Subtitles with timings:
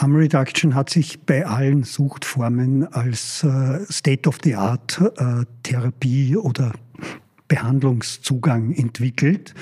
[0.00, 6.72] Harm Reduction hat sich bei allen Suchtformen als äh, State-of-the-Art-Therapie äh, oder
[7.48, 9.52] Behandlungszugang entwickelt,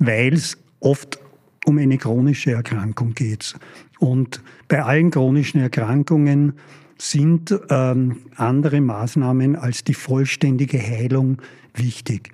[0.00, 1.20] weil es oft
[1.64, 3.54] um eine chronische Erkrankung geht.
[4.00, 6.54] Und bei allen chronischen Erkrankungen
[6.98, 11.38] sind ähm, andere Maßnahmen als die vollständige Heilung
[11.74, 12.32] wichtig.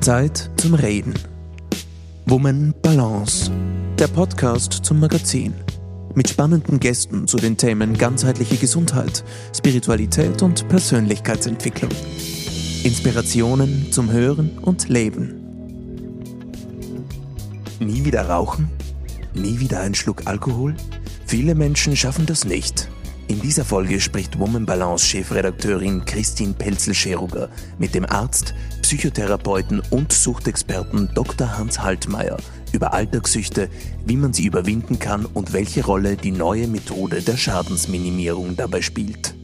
[0.00, 1.14] Zeit zum Reden.
[2.26, 3.50] Woman Balance.
[3.98, 5.54] Der Podcast zum Magazin
[6.14, 9.24] mit spannenden Gästen zu den Themen ganzheitliche Gesundheit,
[9.54, 11.90] Spiritualität und Persönlichkeitsentwicklung.
[12.84, 15.40] Inspirationen zum Hören und Leben.
[17.80, 18.70] Nie wieder rauchen?
[19.34, 20.74] Nie wieder ein Schluck Alkohol?
[21.26, 22.88] Viele Menschen schaffen das nicht.
[23.26, 31.08] In dieser Folge spricht Woman Balance Chefredakteurin Christine Pelzel-Scheruger mit dem Arzt, Psychotherapeuten und Suchtexperten
[31.14, 31.56] Dr.
[31.56, 32.36] Hans Haltmeier
[32.70, 33.70] über Alltagssüchte,
[34.04, 39.34] wie man sie überwinden kann und welche Rolle die neue Methode der Schadensminimierung dabei spielt.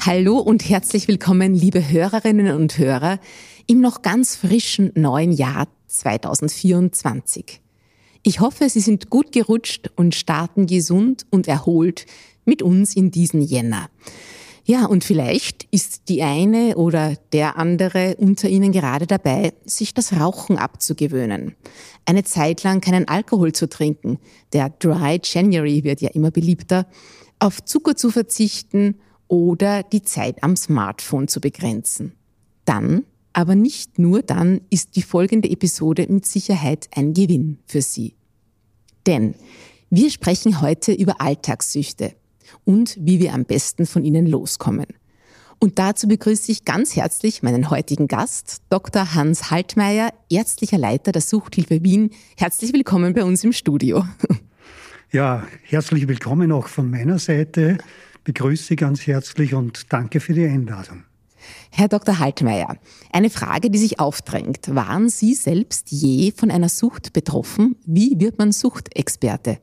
[0.00, 3.20] Hallo und herzlich willkommen, liebe Hörerinnen und Hörer,
[3.66, 7.60] im noch ganz frischen neuen Jahr 2024.
[8.22, 12.06] Ich hoffe, Sie sind gut gerutscht und starten gesund und erholt
[12.46, 13.90] mit uns in diesen Jänner.
[14.72, 20.14] Ja, und vielleicht ist die eine oder der andere unter Ihnen gerade dabei, sich das
[20.14, 21.56] Rauchen abzugewöhnen.
[22.06, 24.18] Eine Zeit lang keinen Alkohol zu trinken.
[24.54, 26.86] Der Dry January wird ja immer beliebter.
[27.38, 28.94] Auf Zucker zu verzichten
[29.28, 32.12] oder die Zeit am Smartphone zu begrenzen.
[32.64, 38.14] Dann, aber nicht nur dann, ist die folgende Episode mit Sicherheit ein Gewinn für Sie.
[39.06, 39.34] Denn
[39.90, 42.14] wir sprechen heute über Alltagssüchte
[42.64, 44.86] und wie wir am besten von ihnen loskommen.
[45.58, 49.14] Und dazu begrüße ich ganz herzlich meinen heutigen Gast, Dr.
[49.14, 52.10] Hans Haltmeier, ärztlicher Leiter der Suchthilfe Wien.
[52.36, 54.04] Herzlich willkommen bei uns im Studio.
[55.14, 57.76] Ja, herzlich willkommen auch von meiner Seite.
[58.24, 61.04] Begrüße Sie ganz herzlich und danke für die Einladung.
[61.70, 62.18] Herr Dr.
[62.18, 62.78] Haltmeier,
[63.12, 64.74] eine Frage, die sich aufdrängt.
[64.74, 67.76] Waren Sie selbst je von einer Sucht betroffen?
[67.84, 69.58] Wie wird man Suchtexperte?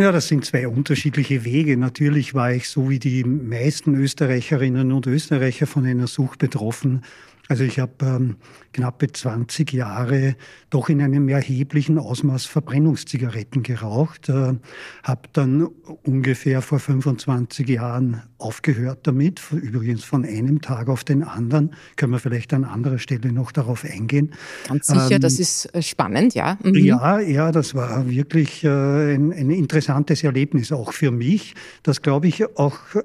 [0.00, 1.76] Ja, das sind zwei unterschiedliche Wege.
[1.76, 7.02] Natürlich war ich so wie die meisten Österreicherinnen und Österreicher von einer Sucht betroffen.
[7.48, 8.36] Also ich habe ähm,
[8.74, 10.36] knappe 20 Jahre
[10.68, 14.54] doch in einem erheblichen Ausmaß Verbrennungszigaretten geraucht, äh,
[15.02, 15.66] habe dann
[16.02, 21.74] ungefähr vor 25 Jahren aufgehört damit, übrigens von einem Tag auf den anderen.
[21.96, 24.34] Können wir vielleicht an anderer Stelle noch darauf eingehen.
[24.68, 26.58] Ganz sicher, ähm, das ist äh, spannend, ja.
[26.62, 26.74] Mhm.
[26.74, 32.28] Ja, ja, das war wirklich äh, ein, ein interessantes Erlebnis auch für mich, das glaube
[32.28, 33.00] ich auch äh,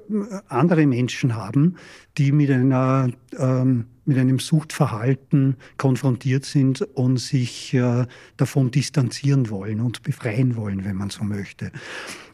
[0.48, 1.76] andere Menschen haben,
[2.18, 8.06] die mit einer ähm, mit einem Suchtverhalten konfrontiert sind und sich äh,
[8.36, 11.70] davon distanzieren wollen und befreien wollen, wenn man so möchte.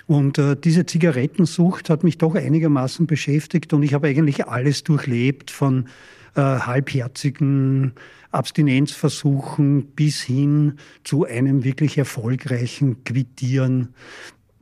[0.06, 5.50] Und äh, diese Zigarettensucht hat mich doch einigermaßen beschäftigt und ich habe eigentlich alles durchlebt
[5.50, 5.86] von
[6.34, 7.92] äh, halbherzigen
[8.32, 13.94] Abstinenzversuchen bis hin zu einem wirklich erfolgreichen Quittieren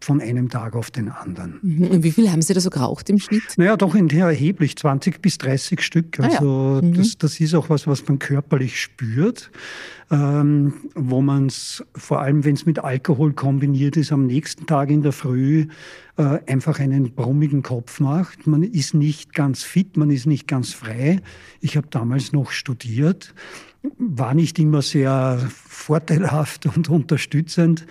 [0.00, 1.59] von einem Tag auf den anderen.
[1.62, 1.88] Mhm.
[1.88, 3.42] Und wie viel haben Sie da so geraucht im Schnitt?
[3.56, 3.94] Naja, doch
[4.26, 6.20] erheblich, 20 bis 30 Stück.
[6.20, 6.82] Also ah ja.
[6.82, 6.94] mhm.
[6.94, 9.50] das, das ist auch was, was man körperlich spürt,
[10.10, 14.91] ähm, wo man es, vor allem wenn es mit Alkohol kombiniert ist, am nächsten Tag
[14.91, 15.66] in der Früh
[16.18, 18.46] äh, einfach einen brummigen Kopf macht.
[18.46, 21.20] Man ist nicht ganz fit, man ist nicht ganz frei.
[21.60, 23.34] Ich habe damals noch studiert
[23.98, 27.86] war nicht immer sehr vorteilhaft und unterstützend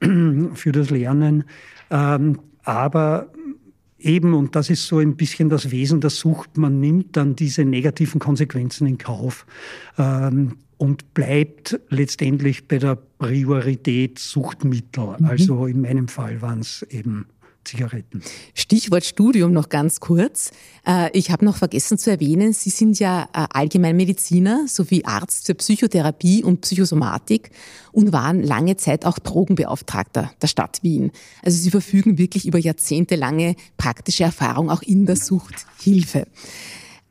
[0.00, 1.44] für das Lernen.
[1.90, 3.32] Ähm, aber
[3.98, 7.64] eben, und das ist so ein bisschen das Wesen der Sucht, man nimmt dann diese
[7.64, 9.46] negativen Konsequenzen in Kauf
[9.98, 15.16] ähm, und bleibt letztendlich bei der Priorität Suchtmittel.
[15.18, 15.26] Mhm.
[15.26, 17.26] Also in meinem Fall waren es eben
[17.66, 18.22] Zigaretten.
[18.54, 20.52] Stichwort Studium noch ganz kurz.
[20.86, 25.54] Äh, ich habe noch vergessen zu erwähnen, Sie sind ja äh, Allgemeinmediziner sowie Arzt für
[25.54, 27.50] Psychotherapie und Psychosomatik
[27.92, 31.10] und waren lange Zeit auch Drogenbeauftragter der Stadt Wien.
[31.42, 36.26] Also Sie verfügen wirklich über jahrzehntelange praktische Erfahrung auch in der Suchthilfe.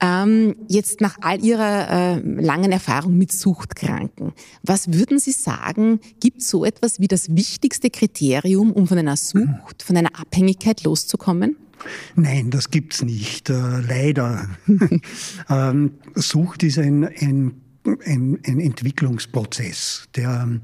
[0.01, 6.42] Ähm, jetzt nach all Ihrer äh, langen Erfahrung mit Suchtkranken, was würden Sie sagen, gibt
[6.42, 11.56] es so etwas wie das wichtigste Kriterium, um von einer Sucht, von einer Abhängigkeit loszukommen?
[12.15, 14.50] Nein, das gibt's nicht, äh, leider.
[15.50, 17.62] ähm, Sucht ist ein, ein,
[18.06, 20.62] ein, ein Entwicklungsprozess, der ähm,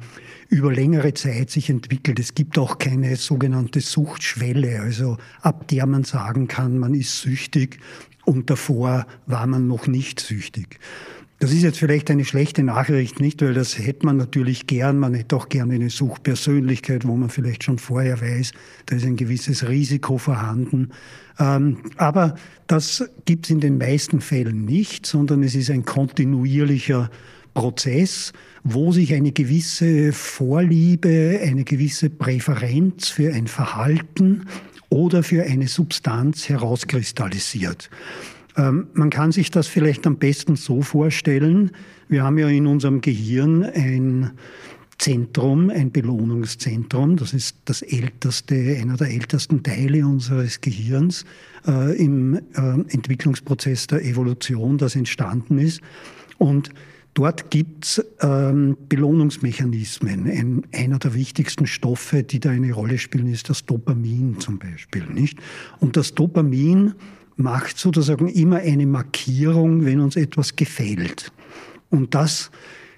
[0.49, 2.19] über längere Zeit sich entwickelt.
[2.19, 7.79] Es gibt auch keine sogenannte Suchtschwelle, also ab der man sagen kann, man ist süchtig
[8.25, 10.79] und davor war man noch nicht süchtig.
[11.41, 13.41] Das ist jetzt vielleicht eine schlechte Nachricht, nicht?
[13.41, 14.99] Weil das hätte man natürlich gern.
[14.99, 18.51] Man hätte auch gerne eine Suchpersönlichkeit, wo man vielleicht schon vorher weiß,
[18.85, 20.91] da ist ein gewisses Risiko vorhanden.
[21.39, 22.35] Ähm, aber
[22.67, 27.09] das gibt es in den meisten Fällen nicht, sondern es ist ein kontinuierlicher
[27.55, 28.33] Prozess,
[28.63, 34.45] wo sich eine gewisse Vorliebe, eine gewisse Präferenz für ein Verhalten
[34.91, 37.89] oder für eine Substanz herauskristallisiert.
[38.57, 41.71] Ähm, man kann sich das vielleicht am besten so vorstellen.
[42.09, 44.31] Wir haben ja in unserem Gehirn ein
[44.97, 47.15] Zentrum, ein Belohnungszentrum.
[47.15, 51.25] Das ist das älteste, einer der ältesten Teile unseres Gehirns
[51.65, 52.39] äh, im äh,
[52.89, 55.81] Entwicklungsprozess der Evolution, das entstanden ist.
[56.37, 56.69] Und
[57.13, 60.27] dort gibt es ähm, Belohnungsmechanismen.
[60.27, 65.05] Ein, einer der wichtigsten Stoffe, die da eine Rolle spielen, ist das Dopamin zum Beispiel.
[65.05, 65.39] Nicht?
[65.79, 66.93] Und das Dopamin
[67.35, 71.31] macht sozusagen immer eine Markierung, wenn uns etwas gefällt.
[71.89, 72.51] Und das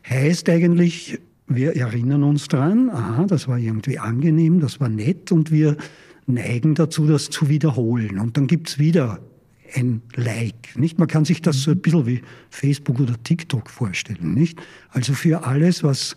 [0.07, 5.51] heißt eigentlich, wir erinnern uns dran, aha, das war irgendwie angenehm, das war nett und
[5.51, 5.77] wir
[6.25, 8.19] neigen dazu, das zu wiederholen.
[8.19, 9.19] Und dann gibt's wieder
[9.75, 10.77] ein Like.
[10.77, 10.99] Nicht?
[10.99, 14.33] Man kann sich das so ein bisschen wie Facebook oder TikTok vorstellen.
[14.33, 14.59] Nicht?
[14.89, 16.15] Also für alles, was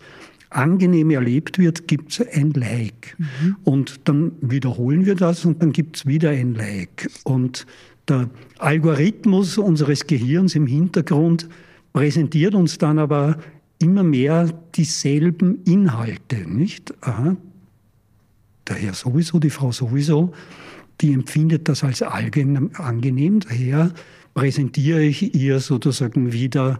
[0.49, 3.15] angenehm erlebt wird, gibt es ein Like.
[3.17, 3.57] Mhm.
[3.63, 7.09] Und dann wiederholen wir das und dann gibt es wieder ein Like.
[7.23, 7.65] Und
[8.07, 11.49] der Algorithmus unseres Gehirns im Hintergrund
[11.93, 13.37] präsentiert uns dann aber
[13.79, 16.93] immer mehr dieselben Inhalte, nicht?
[17.01, 17.35] Aha.
[18.67, 20.33] Der Herr sowieso, die Frau sowieso,
[21.01, 23.91] die empfindet das als angenehm, daher
[24.33, 26.79] präsentiere ich ihr sozusagen wieder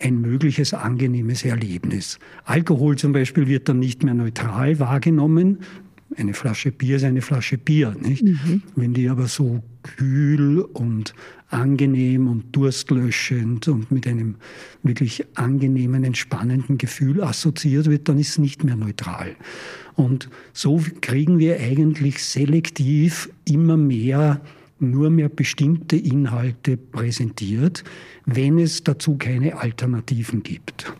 [0.00, 2.18] ein mögliches angenehmes Erlebnis.
[2.44, 5.60] Alkohol zum Beispiel wird dann nicht mehr neutral wahrgenommen,
[6.16, 7.94] eine Flasche Bier ist eine Flasche Bier.
[8.00, 8.22] Nicht?
[8.22, 8.62] Mhm.
[8.76, 11.14] Wenn die aber so kühl und
[11.48, 14.36] angenehm und durstlöschend und mit einem
[14.82, 19.36] wirklich angenehmen, entspannenden Gefühl assoziiert wird, dann ist es nicht mehr neutral.
[19.94, 24.40] Und so kriegen wir eigentlich selektiv immer mehr
[24.90, 27.84] nur mehr bestimmte Inhalte präsentiert,
[28.26, 30.92] wenn es dazu keine Alternativen gibt.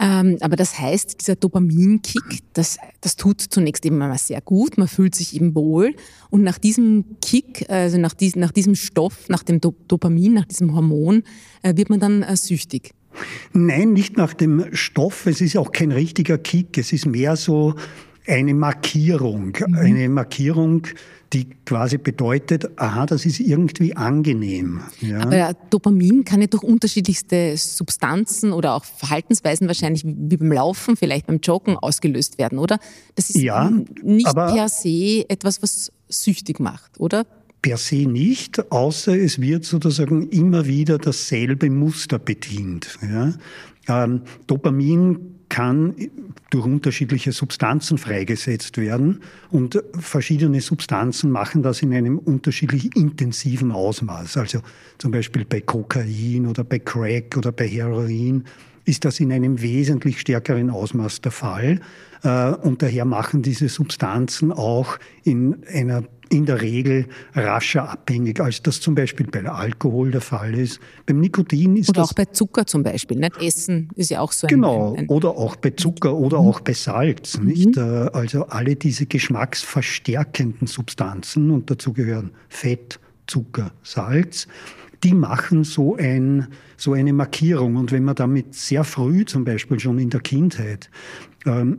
[0.00, 4.88] Ähm, aber das heißt, dieser Dopaminkick, das, das tut zunächst eben mal sehr gut, man
[4.88, 5.94] fühlt sich eben wohl
[6.30, 10.46] und nach diesem Kick, also nach, dies, nach diesem Stoff, nach dem Do Dopamin, nach
[10.46, 11.22] diesem Hormon,
[11.62, 12.92] äh, wird man dann äh, süchtig.
[13.52, 17.74] Nein, nicht nach dem Stoff, es ist auch kein richtiger Kick, es ist mehr so
[18.26, 19.74] eine Markierung, mhm.
[19.74, 20.86] eine Markierung,
[21.32, 24.80] die quasi bedeutet, aha, das ist irgendwie angenehm.
[25.00, 25.20] Ja.
[25.20, 31.26] Aber Dopamin kann ja durch unterschiedlichste Substanzen oder auch Verhaltensweisen wahrscheinlich wie beim Laufen, vielleicht
[31.26, 32.78] beim Joggen ausgelöst werden, oder?
[33.16, 33.70] Das ist ja,
[34.02, 37.26] nicht per se etwas, was süchtig macht, oder?
[37.62, 42.98] Per se nicht, außer es wird sozusagen immer wieder dasselbe Muster bedient.
[43.02, 43.34] Ja.
[43.88, 45.94] Ähm, Dopamin kann
[46.50, 49.20] durch unterschiedliche Substanzen freigesetzt werden
[49.50, 54.36] und verschiedene Substanzen machen das in einem unterschiedlich intensiven Ausmaß.
[54.36, 54.60] Also
[54.98, 58.44] zum Beispiel bei Kokain oder bei Crack oder bei Heroin
[58.84, 61.80] ist das in einem wesentlich stärkeren Ausmaß der Fall.
[62.22, 68.62] Äh, und daher machen diese Substanzen auch in einer in der Regel rascher abhängig, als
[68.62, 70.80] das zum Beispiel bei Alkohol der Fall ist.
[71.06, 72.10] Beim Nikotin ist oder das...
[72.10, 73.18] auch bei Zucker zum Beispiel.
[73.18, 73.40] Nicht?
[73.40, 74.48] Essen ist ja auch so ein...
[74.48, 76.48] Genau, ein, oder auch bei Zucker oder mhm.
[76.48, 77.38] auch bei Salz.
[77.38, 77.76] Nicht?
[77.76, 78.10] Mhm.
[78.12, 84.46] Also alle diese geschmacksverstärkenden Substanzen, und dazu gehören Fett, Zucker, Salz,
[85.02, 87.76] die machen so, ein, so eine Markierung.
[87.76, 90.90] Und wenn man damit sehr früh, zum Beispiel schon in der Kindheit,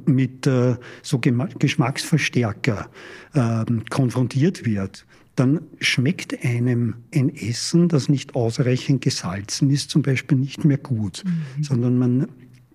[0.05, 2.89] mit äh, so Geschmacksverstärker
[3.33, 5.05] ähm, konfrontiert wird,
[5.35, 11.23] dann schmeckt einem ein Essen, das nicht ausreichend gesalzen ist, zum Beispiel nicht mehr gut,
[11.25, 11.63] mhm.
[11.63, 12.27] sondern man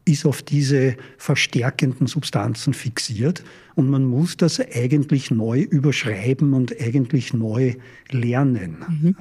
[0.04, 3.44] ist auf diese verstärkenden Substanzen fixiert
[3.74, 7.74] und man muss das eigentlich neu überschreiben und eigentlich neu
[8.10, 8.84] lernen.
[8.88, 9.16] Mhm.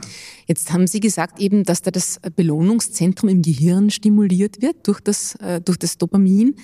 [0.48, 5.36] Jetzt haben Sie gesagt eben, dass da das Belohnungszentrum im Gehirn stimuliert wird durch das,
[5.36, 6.56] äh, durch das Dopamin.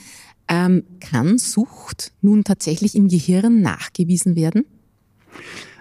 [0.48, 4.66] Ähm, kann Sucht nun tatsächlich im Gehirn nachgewiesen werden?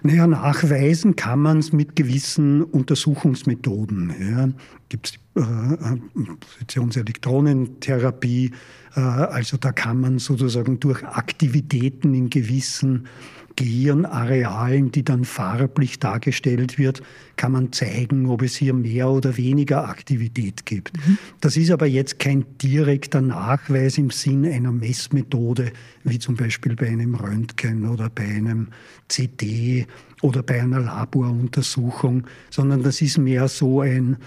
[0.03, 4.13] Naja, nachweisen kann man es mit gewissen Untersuchungsmethoden.
[4.19, 4.49] Ja.
[4.89, 5.97] Gibt es äh,
[6.39, 8.51] Positionselektronentherapie,
[8.95, 13.07] äh, also da kann man sozusagen durch Aktivitäten in gewissen
[13.55, 17.01] Gehirnarealen, die dann farblich dargestellt wird,
[17.35, 20.95] kann man zeigen, ob es hier mehr oder weniger Aktivität gibt.
[20.95, 21.17] Mhm.
[21.41, 25.71] Das ist aber jetzt kein direkter Nachweis im Sinn einer Messmethode,
[26.03, 28.67] wie zum Beispiel bei einem Röntgen oder bei einem
[29.07, 29.87] CT
[30.21, 34.17] oder bei einer Laboruntersuchung, sondern das ist mehr so ein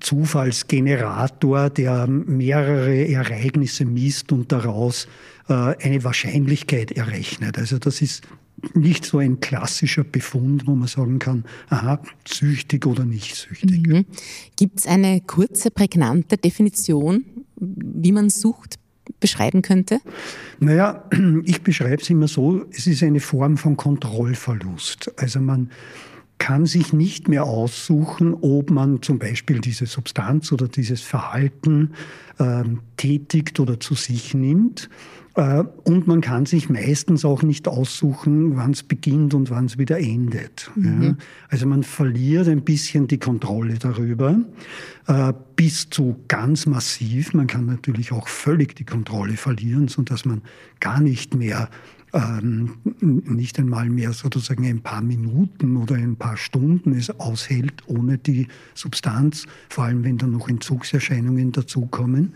[0.00, 5.08] Zufallsgenerator, der mehrere Ereignisse misst und daraus
[5.48, 7.58] äh, eine Wahrscheinlichkeit errechnet.
[7.58, 8.22] Also das ist
[8.74, 13.86] nicht so ein klassischer Befund, wo man sagen kann, aha, süchtig oder nicht süchtig.
[13.86, 14.04] Mhm.
[14.56, 17.24] Gibt es eine kurze, prägnante Definition,
[17.56, 18.76] wie man Sucht
[19.20, 20.00] beschreiben könnte?
[20.60, 21.04] Naja,
[21.44, 25.12] ich beschreibe es immer so, es ist eine Form von Kontrollverlust.
[25.16, 25.70] Also man
[26.38, 31.94] kann sich nicht mehr aussuchen, ob man zum Beispiel diese Substanz oder dieses Verhalten
[32.38, 32.62] äh,
[32.96, 34.88] tätigt oder zu sich nimmt
[35.38, 39.98] und man kann sich meistens auch nicht aussuchen, wann es beginnt und wann es wieder
[39.98, 40.70] endet.
[40.74, 41.02] Mhm.
[41.02, 41.16] Ja.
[41.48, 44.36] Also man verliert ein bisschen die Kontrolle darüber,
[45.06, 47.34] äh, bis zu ganz massiv.
[47.34, 50.42] Man kann natürlich auch völlig die Kontrolle verlieren, sodass man
[50.78, 51.68] gar nicht mehr
[52.12, 58.18] ähm, nicht einmal mehr sozusagen ein paar Minuten oder ein paar Stunden es aushält ohne
[58.18, 62.34] die Substanz, vor allem wenn dann noch Entzugserscheinungen dazukommen.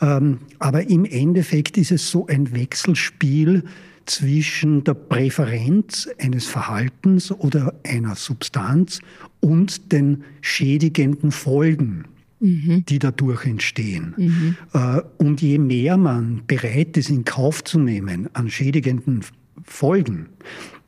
[0.00, 3.64] Ähm, aber im Endeffekt ist es so ein Wechselspiel
[4.06, 9.00] zwischen der Präferenz eines Verhaltens oder einer Substanz
[9.40, 12.04] und den schädigenden Folgen
[12.40, 12.84] mhm.
[12.88, 14.14] die dadurch entstehen.
[14.16, 14.56] Mhm.
[14.72, 19.24] Äh, und je mehr man bereit ist, in Kauf zu nehmen an schädigenden
[19.62, 20.28] Folgen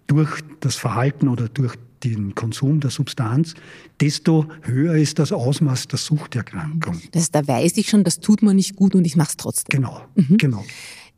[0.07, 3.55] durch das Verhalten oder durch den Konsum der Substanz,
[4.01, 7.01] desto höher ist das Ausmaß der Suchterkrankung.
[7.13, 9.83] Das, da weiß ich schon, das tut man nicht gut und ich mache es trotzdem.
[9.83, 10.37] Genau, mhm.
[10.37, 10.65] genau.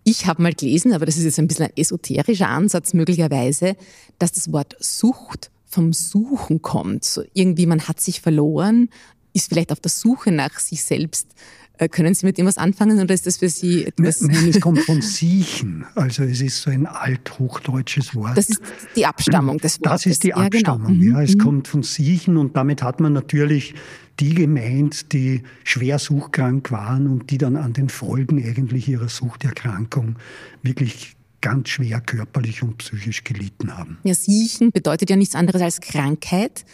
[0.05, 3.77] Ich habe mal gelesen, aber das ist jetzt ein bisschen ein esoterischer Ansatz möglicherweise,
[4.19, 7.05] dass das Wort Sucht vom Suchen kommt.
[7.05, 8.91] So irgendwie, man hat sich verloren,
[9.35, 11.29] ist vielleicht auf der Suche nach sich selbst.
[11.77, 14.21] Äh, können Sie mit dem was anfangen oder ist das für Sie etwas?
[14.21, 15.85] Nein, es kommt von Siechen.
[15.97, 18.37] Also es ist so ein althochdeutsches Wort.
[18.37, 18.63] Das ist
[18.95, 20.03] die Abstammung des Wortes.
[20.05, 21.01] Das ist die Abstammung, ja.
[21.01, 21.19] Genau.
[21.19, 21.25] ja.
[21.25, 21.39] Es mhm.
[21.39, 23.75] kommt von Siechen und damit hat man natürlich
[24.21, 30.17] die gemeint, die schwer suchtkrank waren und die dann an den Folgen eigentlich ihrer Suchterkrankung
[30.63, 33.99] wirklich ganz schwer körperlich und psychisch gelitten haben.
[34.05, 36.65] Ja, Siechen bedeutet ja nichts anderes als Krankheit.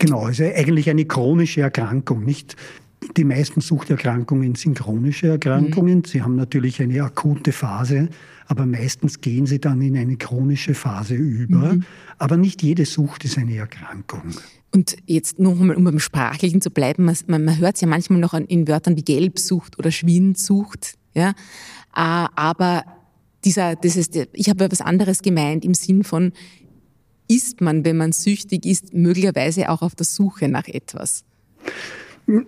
[0.00, 2.56] Genau, also eigentlich eine chronische Erkrankung, nicht
[3.16, 5.98] die meisten Suchterkrankungen sind chronische Erkrankungen.
[5.98, 6.04] Mhm.
[6.04, 8.08] Sie haben natürlich eine akute Phase,
[8.46, 11.74] aber meistens gehen sie dann in eine chronische Phase über.
[11.74, 11.84] Mhm.
[12.18, 14.34] Aber nicht jede Sucht ist eine Erkrankung.
[14.72, 18.20] Und jetzt noch einmal, um beim Sprachlichen zu bleiben, man, man hört es ja manchmal
[18.20, 20.94] noch in Wörtern wie Gelbsucht oder Schwindsucht.
[21.14, 21.32] Ja?
[21.92, 22.84] Ah, aber
[23.44, 26.32] dieser, das ist, ich habe etwas anderes gemeint im Sinn von,
[27.30, 31.24] ist man, wenn man süchtig ist, möglicherweise auch auf der Suche nach etwas?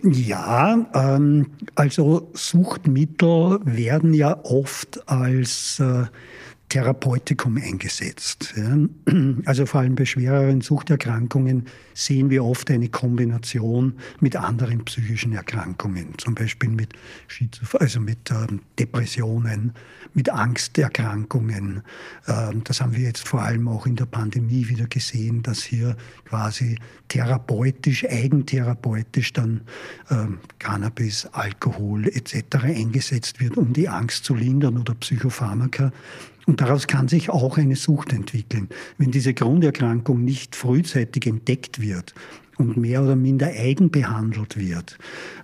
[0.03, 6.05] Ja, ähm, also Suchtmittel werden ja oft als äh,
[6.73, 8.55] Therapeutikum eingesetzt.
[9.45, 16.15] Also vor allem bei schwereren Suchterkrankungen sehen wir oft eine Kombination mit anderen psychischen Erkrankungen,
[16.17, 16.95] zum Beispiel mit,
[17.29, 19.73] Schizoph also mit ähm, Depressionen,
[20.15, 21.83] mit Angsterkrankungen.
[22.27, 25.97] Ähm, das haben wir jetzt vor allem auch in der Pandemie wieder gesehen, dass hier
[26.25, 29.63] quasi therapeutisch, eigentherapeutisch dann
[30.11, 32.57] ähm, Cannabis, Alkohol etc.
[32.63, 35.93] eingesetzt wird, um die Angst zu lindern oder Psychopharmaka.
[36.47, 38.69] Und daraus kann sich auch eine Sucht entwickeln.
[38.99, 42.15] Wenn diese Grunderkrankung nicht frühzeitig entdeckt wird
[42.63, 44.99] und mehr oder minder eigen behandelt wird,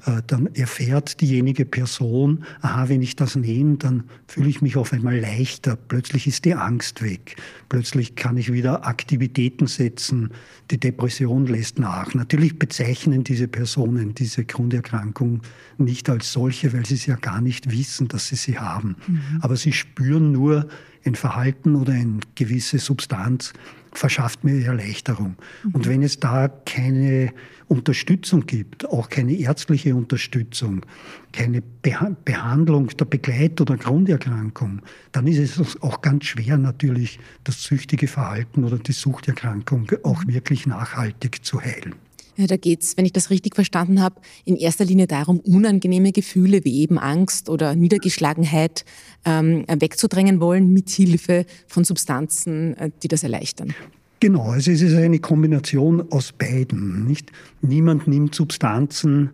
[0.06, 4.92] äh, dann erfährt diejenige Person, aha, wenn ich das nehme, dann fühle ich mich auf
[4.92, 5.76] einmal leichter.
[5.76, 7.36] Plötzlich ist die Angst weg.
[7.68, 10.30] Plötzlich kann ich wieder Aktivitäten setzen.
[10.70, 12.14] Die Depression lässt nach.
[12.14, 15.42] Natürlich bezeichnen diese Personen diese Grunderkrankung
[15.76, 18.96] nicht als solche, weil sie es ja gar nicht wissen, dass sie sie haben.
[19.06, 19.20] Mhm.
[19.40, 20.68] Aber sie spüren nur
[21.04, 23.52] ein Verhalten oder eine gewisse Substanz,
[23.92, 25.36] verschafft mir Erleichterung.
[25.72, 27.32] Und wenn es da keine
[27.68, 30.84] Unterstützung gibt, auch keine ärztliche Unterstützung,
[31.32, 34.80] keine Beha Behandlung der Begleit- oder Grunderkrankung,
[35.12, 40.66] dann ist es auch ganz schwer natürlich, das süchtige Verhalten oder die Suchterkrankung auch wirklich
[40.66, 41.94] nachhaltig zu heilen.
[42.38, 46.12] Ja, da geht es, wenn ich das richtig verstanden habe, in erster Linie darum, unangenehme
[46.12, 48.84] Gefühle wie eben Angst oder Niedergeschlagenheit
[49.24, 53.74] ähm, wegzudrängen wollen, mit Hilfe von Substanzen, äh, die das erleichtern.
[54.20, 57.06] Genau, also es ist eine Kombination aus beiden.
[57.06, 57.32] Nicht?
[57.60, 59.30] Niemand nimmt Substanzen,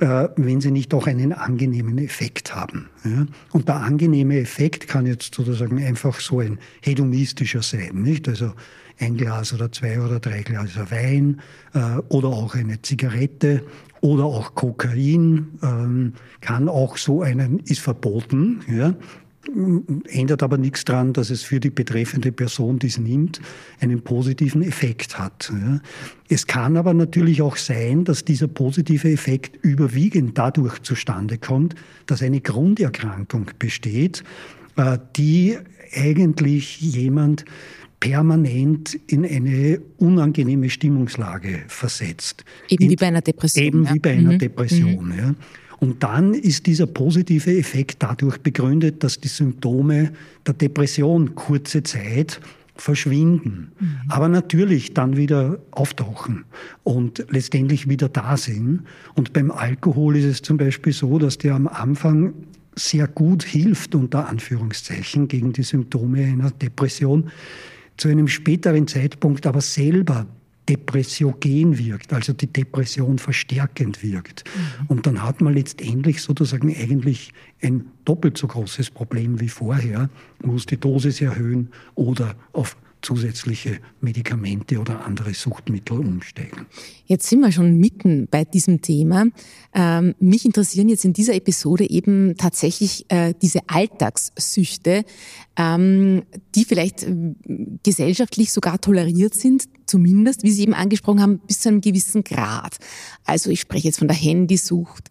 [0.00, 2.88] äh, wenn sie nicht auch einen angenehmen Effekt haben.
[3.04, 3.26] Ja?
[3.52, 8.02] Und der angenehme Effekt kann jetzt sozusagen einfach so ein hedonistischer sein.
[8.02, 8.28] Nicht?
[8.28, 8.52] Also
[9.00, 11.40] ein Glas oder zwei oder drei Gläser Wein
[11.74, 13.62] äh, oder auch eine Zigarette
[14.00, 18.94] oder auch Kokain ähm, kann auch so einen, ist verboten, ja,
[20.08, 23.40] ändert aber nichts daran, dass es für die betreffende Person, die es nimmt,
[23.80, 25.52] einen positiven Effekt hat.
[26.28, 31.74] Es kann aber natürlich auch sein, dass dieser positive Effekt überwiegend dadurch zustande kommt,
[32.06, 34.22] dass eine Grunderkrankung besteht,
[34.76, 35.56] äh, die
[35.94, 37.44] eigentlich jemand
[38.00, 42.44] permanent in eine unangenehme Stimmungslage versetzt.
[42.68, 43.64] Eben wie bei einer Depression.
[43.64, 43.94] Eben ja.
[43.94, 44.38] wie bei einer mhm.
[44.38, 45.06] Depression.
[45.06, 45.18] Mhm.
[45.18, 45.34] Ja.
[45.80, 50.12] Und dann ist dieser positive Effekt dadurch begründet, dass die Symptome
[50.46, 52.40] der Depression kurze Zeit
[52.74, 53.96] verschwinden, mhm.
[54.08, 56.44] aber natürlich dann wieder auftauchen
[56.84, 58.84] und letztendlich wieder da sind.
[59.14, 62.34] Und beim Alkohol ist es zum Beispiel so, dass der am Anfang
[62.76, 67.30] sehr gut hilft, unter Anführungszeichen, gegen die Symptome einer Depression,
[67.98, 70.26] zu einem späteren Zeitpunkt aber selber
[70.68, 74.44] depressiogen wirkt, also die Depression verstärkend wirkt.
[74.44, 74.86] Mhm.
[74.88, 80.10] Und dann hat man letztendlich sozusagen eigentlich ein doppelt so großes Problem wie vorher,
[80.42, 82.76] muss die Dosis erhöhen oder auf
[83.08, 86.66] zusätzliche Medikamente oder andere Suchtmittel umsteigen.
[87.06, 89.24] Jetzt sind wir schon mitten bei diesem Thema.
[89.72, 95.06] Ähm, mich interessieren jetzt in dieser Episode eben tatsächlich äh, diese Alltagssüchte,
[95.56, 96.24] ähm,
[96.54, 97.34] die vielleicht äh,
[97.82, 102.76] gesellschaftlich sogar toleriert sind, zumindest, wie Sie eben angesprochen haben, bis zu einem gewissen Grad.
[103.24, 105.08] Also ich spreche jetzt von der Handysucht,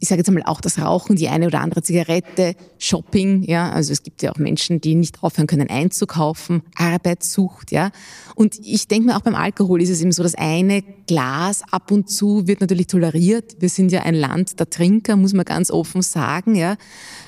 [0.00, 3.92] ich sage jetzt einmal auch das Rauchen, die eine oder andere Zigarette, Shopping, ja, also
[3.92, 7.90] es gibt ja auch Menschen, die nicht aufhören können einzukaufen, Arbeitssucht, ja.
[8.34, 11.90] Und ich denke mir auch beim Alkohol ist es eben so, das eine Glas ab
[11.90, 13.56] und zu wird natürlich toleriert.
[13.60, 16.76] Wir sind ja ein Land der Trinker, muss man ganz offen sagen, ja.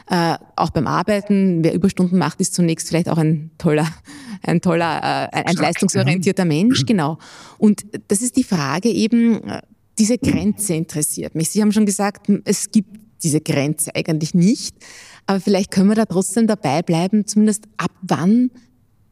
[0.08, 3.86] Äh, auch beim Arbeiten, wer Überstunden macht, ist zunächst vielleicht auch ein toller,
[4.42, 7.18] ein toller, äh, ein leistungsorientierter Mensch, genau.
[7.58, 9.60] Und das ist die Frage eben, äh,
[9.98, 11.50] diese Grenze interessiert mich.
[11.50, 14.74] Sie haben schon gesagt, es gibt diese Grenze eigentlich nicht.
[15.26, 18.50] Aber vielleicht können wir da trotzdem dabei bleiben, zumindest ab wann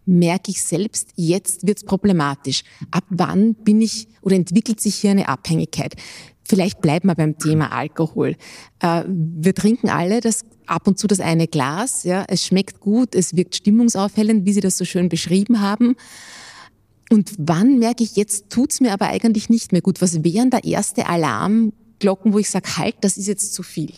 [0.07, 2.63] merke ich selbst, jetzt wird es problematisch.
[2.91, 5.95] Ab wann bin ich oder entwickelt sich hier eine Abhängigkeit?
[6.43, 8.35] Vielleicht bleiben wir beim Thema Alkohol.
[8.81, 12.03] Äh, wir trinken alle das ab und zu das eine Glas.
[12.03, 15.95] Ja, es schmeckt gut, es wirkt stimmungsaufhellend, wie Sie das so schön beschrieben haben.
[17.13, 20.01] Und wann merke ich, jetzt tut's mir aber eigentlich nicht mehr gut?
[20.01, 23.93] Was wären da erste Alarmglocken, wo ich sage, halt, das ist jetzt zu viel?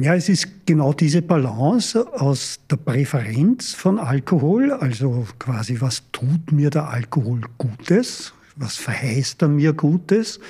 [0.00, 6.52] Ja, es ist genau diese Balance aus der Präferenz von Alkohol, also quasi, was tut
[6.52, 10.40] mir der Alkohol Gutes, was verheißt er mir Gutes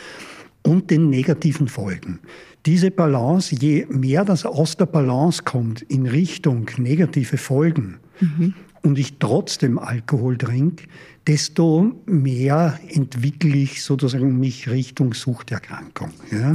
[0.62, 2.20] und den negativen Folgen.
[2.66, 8.98] Diese Balance, je mehr das aus der Balance kommt in Richtung negative Folgen, mhm und
[8.98, 10.84] ich trotzdem Alkohol trinke,
[11.26, 16.10] desto mehr entwickle ich sozusagen mich Richtung Suchterkrankung.
[16.30, 16.54] Ja?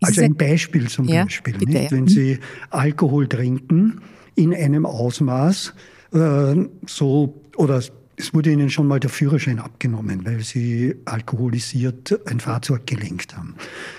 [0.00, 1.54] Also ein Beispiel zum ja, Beispiel.
[1.54, 1.92] Bitte, nicht?
[1.92, 2.38] Wenn Sie
[2.70, 4.00] Alkohol trinken
[4.34, 5.74] in einem Ausmaß,
[6.12, 6.54] äh,
[6.86, 7.82] so oder
[8.16, 13.54] es wurde Ihnen schon mal der Führerschein abgenommen, weil Sie alkoholisiert ein Fahrzeug gelenkt haben.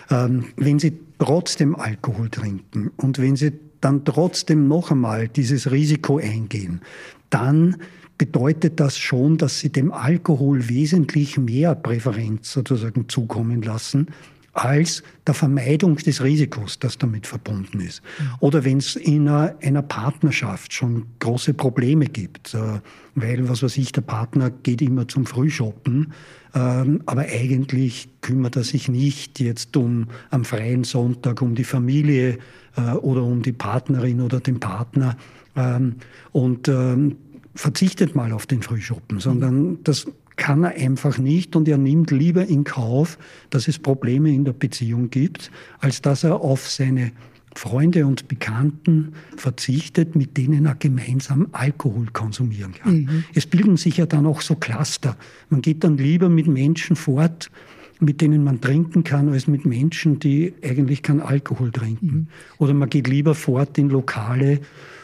[0.09, 6.17] Ähm, wenn Sie trotzdem Alkohol trinken und wenn Sie dann trotzdem noch einmal dieses Risiko
[6.17, 6.81] eingehen,
[7.29, 7.77] dann
[8.17, 14.07] bedeutet das schon, dass sie dem Alkohol wesentlich mehr Präferenz sozusagen zukommen lassen,
[14.53, 18.01] als der Vermeidung des Risikos, das damit verbunden ist.
[18.39, 22.79] Oder wenn es in einer, Partnerschaft schon große Probleme gibt, äh,
[23.15, 26.13] weil, was weiß ich, der Partner geht immer zum Frühshoppen,
[26.53, 32.37] ähm, aber eigentlich kümmert er sich nicht jetzt um am freien Sonntag um die Familie
[32.75, 35.17] äh, oder um die Partnerin oder den Partner.
[35.55, 35.95] Ähm,
[36.31, 37.15] und ähm,
[37.55, 40.07] verzichtet mal auf den Frühschoppen, sondern das
[40.41, 43.19] kann er einfach nicht und er nimmt lieber in Kauf,
[43.51, 47.11] dass es Probleme in der Beziehung gibt, als dass er auf seine
[47.53, 53.01] Freunde und Bekannten verzichtet, mit denen er gemeinsam Alkohol konsumieren kann.
[53.01, 53.23] Mhm.
[53.35, 55.15] Es bilden sich ja dann auch so Cluster.
[55.51, 57.51] Man geht dann lieber mit Menschen fort,
[57.99, 62.07] mit denen man trinken kann, als mit Menschen, die eigentlich keinen Alkohol trinken.
[62.07, 62.27] Mhm.
[62.57, 64.59] Oder man geht lieber fort in Lokale,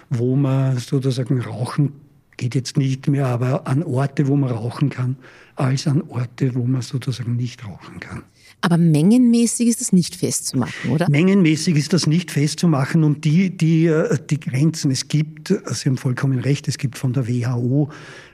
[0.10, 2.07] wo man sozusagen rauchen
[2.38, 5.18] geht jetzt nicht mehr, aber an Orte, wo man rauchen kann,
[5.56, 8.24] als an Orte, wo man sozusagen nicht rauchen kann.
[8.62, 11.08] Aber mengenmäßig ist das nicht festzumachen, oder?
[11.10, 15.98] Mengenmäßig ist das nicht festzumachen und die, die, äh, die Grenzen, es gibt, Sie haben
[15.98, 17.90] vollkommen recht, es gibt von der WHO,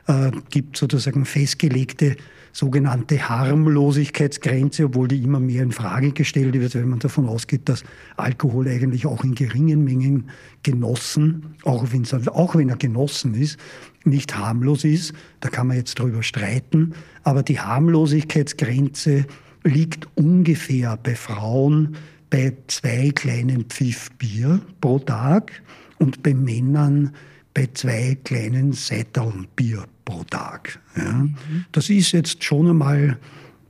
[0.08, 2.16] äh, gibt sozusagen festgelegte
[2.54, 7.84] sogenannte Harmlosigkeitsgrenze, obwohl die immer mehr in Frage gestellt wird, wenn man davon ausgeht, dass
[8.16, 10.30] Alkohol eigentlich auch in geringen Mengen
[10.62, 11.84] genossen, auch,
[12.28, 13.58] auch wenn er genossen ist,
[14.06, 15.14] nicht harmlos ist.
[15.40, 16.94] Da kann man jetzt drüber streiten.
[17.24, 19.26] Aber die Harmlosigkeitsgrenze
[19.64, 21.96] liegt ungefähr bei Frauen
[22.30, 25.62] bei zwei kleinen Pfiff Bier pro Tag
[26.00, 27.12] und bei Männern
[27.54, 30.80] bei zwei kleinen Seitaln Bier pro Tag.
[30.98, 31.12] Ja.
[31.12, 31.36] Mhm.
[31.72, 33.20] Das ist jetzt schon einmal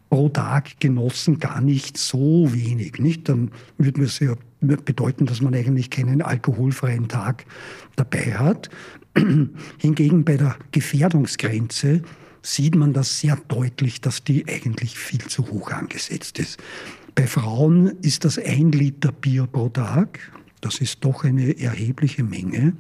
[0.10, 3.00] pro Tag genossen gar nicht so wenig.
[3.00, 3.28] Nicht?
[3.28, 7.46] Dann würde man ja bedeuten, dass man eigentlich keinen alkoholfreien Tag
[7.96, 8.70] dabei hat.
[9.78, 12.02] Hingegen bei der Gefährdungsgrenze
[12.42, 16.60] sieht man das sehr deutlich, dass die eigentlich viel zu hoch angesetzt ist.
[17.16, 20.20] Bei Frauen ist das ein Liter Bier pro Tag.
[20.62, 22.74] Das ist doch eine erhebliche Menge.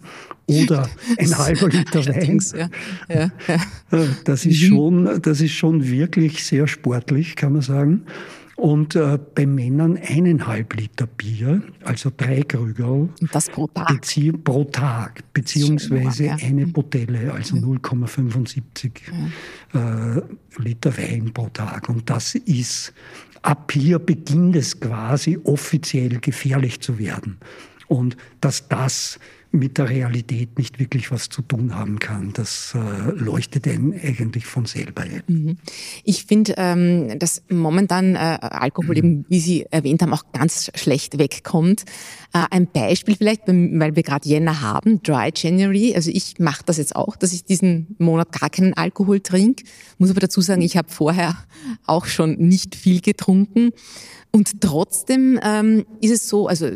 [0.47, 2.39] Oder ein halber Liter Wein.
[2.55, 2.69] Ja.
[3.09, 4.05] Ja, ja.
[4.23, 4.67] Das, ist mhm.
[4.67, 8.03] schon, das ist schon wirklich sehr sportlich, kann man sagen.
[8.63, 12.85] Und äh, bei Männern eineinhalb Liter Bier, also drei Krügel.
[12.85, 13.89] Und das pro Tag?
[13.89, 16.37] Bezie pro Tag, beziehungsweise ja.
[16.41, 18.91] eine Botelle, also 0,75
[19.73, 20.17] ja.
[20.17, 20.21] äh,
[20.59, 21.89] Liter Wein pro Tag.
[21.89, 22.93] Und das ist,
[23.41, 27.39] ab hier beginnt es quasi offiziell gefährlich zu werden.
[27.89, 29.19] Und dass das
[29.53, 32.33] mit der Realität nicht wirklich was zu tun haben kann.
[32.33, 35.05] Das äh, leuchtet einem eigentlich von selber.
[35.27, 35.57] Mhm.
[36.03, 41.19] Ich finde, ähm, dass momentan äh, Alkohol eben, wie Sie erwähnt haben, auch ganz schlecht
[41.19, 41.83] wegkommt.
[42.33, 45.93] Äh, ein Beispiel vielleicht, weil wir gerade Jänner haben, Dry January.
[45.95, 49.63] Also ich mache das jetzt auch, dass ich diesen Monat gar keinen Alkohol trinke.
[49.99, 51.37] Muss aber dazu sagen, ich habe vorher
[51.85, 53.69] auch schon nicht viel getrunken.
[54.35, 56.67] Und trotzdem ähm, ist es so, also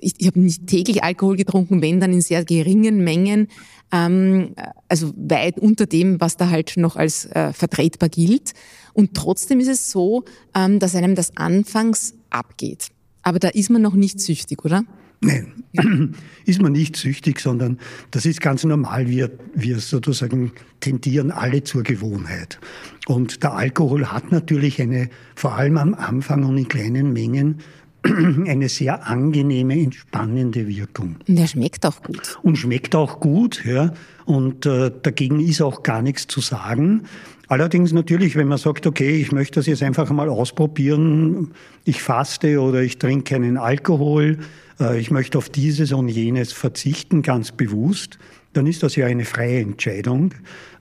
[0.00, 3.46] ich, ich habe nicht täglich Alkohol getrunken, wenn dann in sehr geringen Mengen,
[3.92, 4.56] ähm,
[4.88, 8.54] also weit unter dem, was da halt noch als äh, vertretbar gilt.
[8.92, 12.88] Und trotzdem ist es so, ähm, dass einem das anfangs abgeht.
[13.22, 14.84] Aber da ist man noch nicht süchtig, oder?
[15.20, 15.52] Nein,
[16.46, 17.78] ist man nicht süchtig, sondern
[18.10, 19.08] das ist ganz normal.
[19.08, 22.58] Wir, wir sozusagen tendieren alle zur Gewohnheit.
[23.06, 27.58] Und der Alkohol hat natürlich eine, vor allem am Anfang und in kleinen Mengen,
[28.02, 31.16] eine sehr angenehme, entspannende Wirkung.
[31.28, 32.38] Und der schmeckt auch gut.
[32.42, 33.92] Und schmeckt auch gut, ja.
[34.24, 37.02] Und äh, dagegen ist auch gar nichts zu sagen.
[37.50, 41.50] Allerdings natürlich, wenn man sagt, okay, ich möchte das jetzt einfach mal ausprobieren,
[41.84, 44.38] ich faste oder ich trinke keinen Alkohol,
[44.78, 48.20] äh, ich möchte auf dieses und jenes verzichten, ganz bewusst,
[48.52, 50.32] dann ist das ja eine freie Entscheidung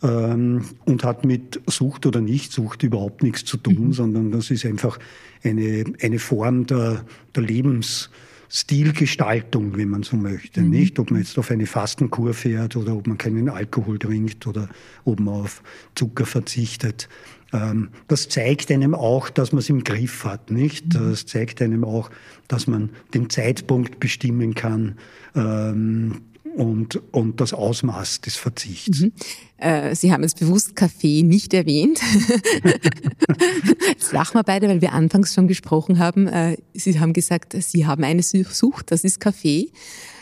[0.03, 3.93] ähm, und hat mit Sucht oder Nichtsucht überhaupt nichts zu tun, mhm.
[3.93, 4.99] sondern das ist einfach
[5.43, 7.03] eine, eine Form der,
[7.34, 7.41] der
[8.49, 10.62] Lebensstilgestaltung, wenn man so möchte.
[10.62, 10.69] Mhm.
[10.71, 14.69] Nicht, ob man jetzt auf eine Fastenkur fährt oder ob man keinen Alkohol trinkt oder
[15.05, 15.62] ob man auf
[15.93, 17.07] Zucker verzichtet.
[17.53, 20.85] Ähm, das zeigt einem auch, dass man es im Griff hat, nicht?
[20.85, 21.09] Mhm.
[21.12, 22.09] Das zeigt einem auch,
[22.47, 24.97] dass man den Zeitpunkt bestimmen kann
[25.35, 26.21] ähm,
[26.55, 29.01] und, und das Ausmaß des Verzichts.
[29.01, 29.12] Mhm.
[29.57, 31.99] Äh, Sie haben jetzt bewusst Kaffee nicht erwähnt.
[33.89, 36.27] jetzt lachen wir beide, weil wir anfangs schon gesprochen haben.
[36.27, 39.71] Äh, Sie haben gesagt, Sie haben eine Sucht, das ist Kaffee.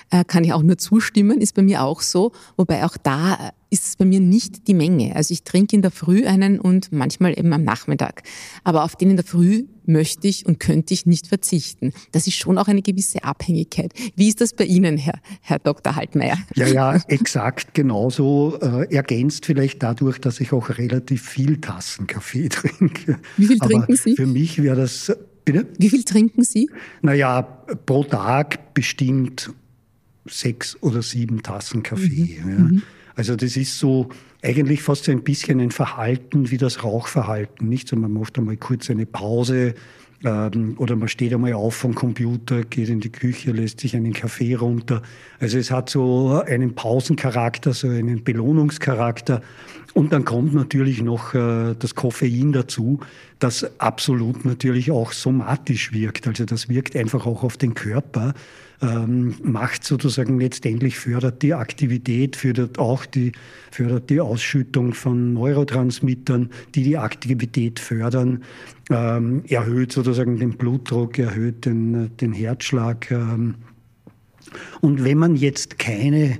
[0.09, 2.31] Äh, kann ich auch nur zustimmen, ist bei mir auch so.
[2.55, 5.15] Wobei auch da ist es bei mir nicht die Menge.
[5.15, 8.23] Also ich trinke in der Früh einen und manchmal eben am Nachmittag.
[8.63, 11.93] Aber auf den in der Früh möchte ich und könnte ich nicht verzichten.
[12.11, 13.93] Das ist schon auch eine gewisse Abhängigkeit.
[14.15, 15.95] Wie ist das bei Ihnen, Herr, Herr Dr.
[15.95, 16.37] Haltmeier?
[16.55, 18.57] Ja, ja, exakt genauso.
[18.61, 23.19] Äh, ergänzt vielleicht dadurch, dass ich auch relativ viel Tassen Kaffee trinke.
[23.37, 24.15] Wie viel Aber trinken Sie?
[24.15, 25.11] Für mich wäre das
[25.47, 25.65] Bitte?
[25.77, 26.69] Wie viel trinken Sie?
[27.01, 29.53] Naja, pro Tag bestimmt
[30.25, 32.41] sechs oder sieben Tassen Kaffee.
[32.43, 32.49] Mhm.
[32.49, 32.59] Ja.
[32.59, 32.83] Mhm.
[33.17, 34.09] Also das ist so
[34.43, 37.67] eigentlich fast so ein bisschen ein Verhalten wie das Rauchverhalten.
[37.67, 39.73] Nicht so, man macht einmal kurz eine Pause
[40.23, 44.13] ähm, oder man steht einmal auf vom Computer, geht in die Küche, lässt sich einen
[44.13, 45.01] Kaffee runter.
[45.39, 49.41] Also es hat so einen Pausencharakter, so einen Belohnungscharakter.
[49.95, 52.99] Und dann kommt natürlich noch äh, das Koffein dazu,
[53.39, 56.27] das absolut natürlich auch somatisch wirkt.
[56.27, 58.35] Also das wirkt einfach auch auf den Körper
[58.81, 63.31] ähm, macht sozusagen letztendlich, fördert die Aktivität, fördert auch die,
[63.71, 68.43] fördert die Ausschüttung von Neurotransmittern, die die Aktivität fördern,
[68.89, 73.09] ähm, erhöht sozusagen den Blutdruck, erhöht den, den Herzschlag.
[73.11, 73.55] Ähm.
[74.81, 76.37] Und wenn man jetzt keine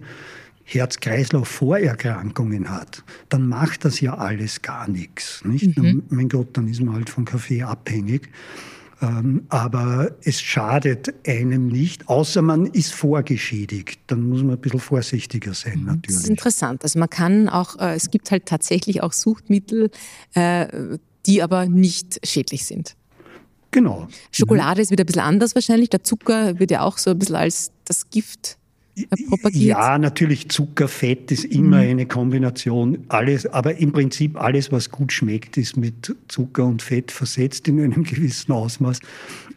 [0.63, 5.43] Herz-Kreislauf-Vorerkrankungen hat, dann macht das ja alles gar nichts.
[5.45, 5.78] Nicht?
[5.78, 6.04] Mhm.
[6.10, 8.30] Mein Gott, dann ist man halt von Kaffee abhängig.
[9.02, 14.00] Ähm, aber es schadet einem nicht, außer man ist vorgeschädigt.
[14.08, 16.08] Dann muss man ein bisschen vorsichtiger sein, natürlich.
[16.08, 16.84] Das ist interessant.
[16.84, 19.92] Also man kann auch, äh, es gibt halt tatsächlich auch Suchtmittel,
[20.34, 22.96] äh, die aber nicht schädlich sind.
[23.72, 24.08] Genau.
[24.32, 24.84] Schokolade mhm.
[24.84, 25.90] ist wieder ein bisschen anders wahrscheinlich.
[25.90, 28.57] Der Zucker wird ja auch so ein bisschen als das Gift
[29.30, 29.78] propagiert?
[29.78, 31.90] Ja, natürlich Zucker, Fett ist immer mhm.
[31.90, 33.00] eine Kombination.
[33.08, 37.80] Alles, aber im Prinzip alles, was gut schmeckt, ist mit Zucker und Fett versetzt in
[37.80, 39.00] einem gewissen Ausmaß.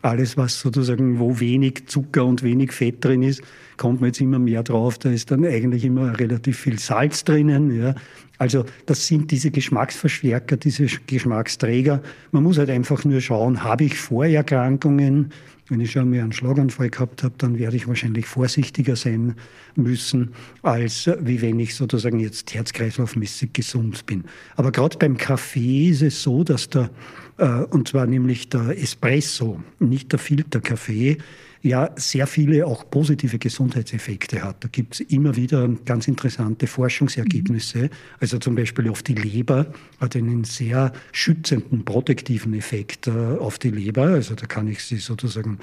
[0.03, 3.42] Alles, was sozusagen, wo wenig Zucker und wenig Fett drin ist,
[3.76, 4.98] kommt man jetzt immer mehr drauf.
[4.98, 7.76] Da ist dann eigentlich immer relativ viel Salz drinnen.
[7.76, 7.94] Ja.
[8.40, 12.03] Also das sind diese Geschmacksverstärker, diese Geschmacksträger.
[12.33, 15.31] Man muss halt einfach nur schauen, habe ich Vorerkrankungen?
[15.68, 19.35] Wenn ich schon mal einen Schlaganfall gehabt habe, dann werde ich wahrscheinlich vorsichtiger sein
[19.76, 24.24] müssen, als wie wenn ich sozusagen jetzt herz-kreislaufmäßig gesund bin.
[24.57, 26.88] Aber gerade beim Kaffee ist es so, dass der,
[27.37, 31.18] äh, und zwar nämlich der Espresso, nicht der Filterkaffee,
[31.62, 34.64] ja sehr viele auch positive Gesundheitseffekte hat.
[34.64, 37.90] Da gibt es immer wieder ganz interessante Forschungsergebnisse.
[38.18, 39.66] Also zum Beispiel auf die Leber
[40.01, 44.05] hat einen sehr schützenden, protektiven Effekt äh, auf die Leber.
[44.05, 45.59] Also da kann ich sie sozusagen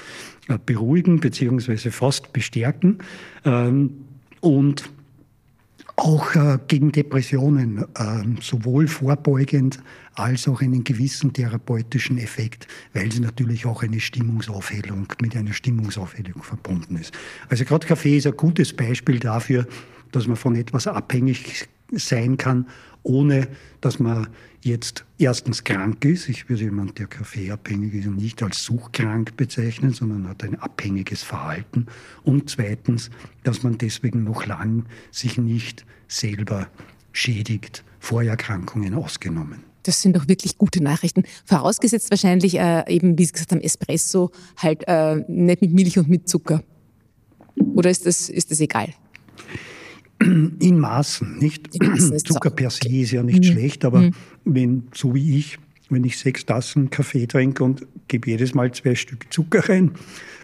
[0.47, 2.99] äh, beruhigen beziehungsweise fast bestärken.
[3.43, 4.05] Ähm,
[4.39, 4.89] und
[5.97, 9.79] auch äh, gegen Depressionen, äh, sowohl vorbeugend
[10.13, 16.43] als auch einen gewissen therapeutischen Effekt, weil sie natürlich auch eine Stimmungsaufhellung mit einer Stimmungsaufhellung
[16.43, 17.13] verbunden ist.
[17.49, 19.67] Also gerade Kaffee ist ein gutes Beispiel dafür,
[20.11, 22.67] dass man von etwas abhängig sein kann,
[23.03, 23.47] ohne
[23.81, 24.27] dass man
[24.61, 26.29] jetzt erstens krank ist.
[26.29, 31.87] Ich würde jemanden, der kaffeeabhängig ist, nicht als suchkrank bezeichnen, sondern hat ein abhängiges Verhalten.
[32.23, 33.09] Und zweitens,
[33.43, 36.67] dass man deswegen noch lang sich nicht selber
[37.13, 39.63] schädigt, Vorerkrankungen ausgenommen.
[39.83, 41.23] Das sind doch wirklich gute Nachrichten.
[41.45, 46.09] Vorausgesetzt wahrscheinlich äh, eben, wie Sie gesagt haben, Espresso, halt äh, nicht mit Milch und
[46.09, 46.61] mit Zucker.
[47.73, 48.93] Oder ist das, ist das egal?
[50.19, 51.69] In Maßen, nicht?
[52.25, 53.51] Zucker per se ist ja nicht mhm.
[53.51, 54.11] schlecht, aber mhm.
[54.45, 58.95] wenn, so wie ich, wenn ich sechs Tassen Kaffee trinke und gebe jedes Mal zwei
[58.95, 59.91] Stück Zucker rein,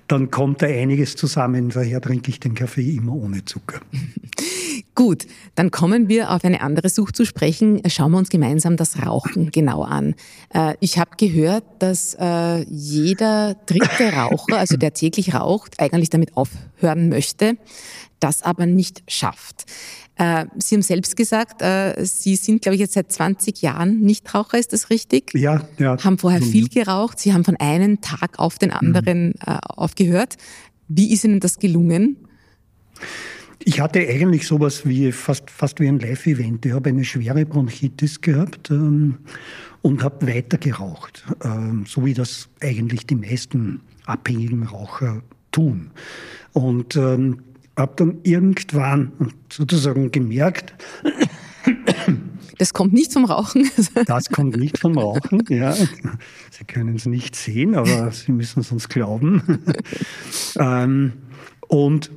[0.07, 1.69] dann kommt da einiges zusammen.
[1.69, 3.81] Daher trinke ich den Kaffee immer ohne Zucker.
[4.95, 7.81] Gut, dann kommen wir auf eine andere Sucht zu sprechen.
[7.87, 10.13] Schauen wir uns gemeinsam das Rauchen genau an.
[10.53, 16.37] Äh, ich habe gehört, dass äh, jeder dritte Raucher, also der täglich raucht, eigentlich damit
[16.37, 17.57] aufhören möchte
[18.23, 19.65] das aber nicht schafft.
[20.15, 24.59] Äh, Sie haben selbst gesagt, äh, Sie sind, glaube ich, jetzt seit 20 Jahren Nichtraucher,
[24.59, 25.33] ist das richtig?
[25.33, 25.97] Ja, ja.
[26.03, 26.45] Haben vorher mhm.
[26.45, 27.19] viel geraucht.
[27.19, 29.33] Sie haben von einem Tag auf den anderen mhm.
[29.45, 30.35] äh, aufgehört.
[30.87, 32.17] Wie ist Ihnen das gelungen?
[33.65, 36.65] Ich hatte eigentlich sowas wie fast, fast wie ein Live-Event.
[36.65, 39.19] Ich habe eine schwere Bronchitis gehabt ähm,
[39.81, 45.91] und habe weiter geraucht, ähm, so wie das eigentlich die meisten abhängigen Raucher tun.
[46.51, 47.39] Und ähm,
[47.75, 49.11] habe dann irgendwann
[49.49, 50.73] sozusagen gemerkt,
[52.57, 53.69] das kommt nicht vom Rauchen.
[54.05, 55.73] Das kommt nicht vom Rauchen, ja.
[55.73, 59.41] Sie können es nicht sehen, aber Sie müssen es uns glauben.
[60.59, 61.13] Ähm,
[61.67, 62.11] und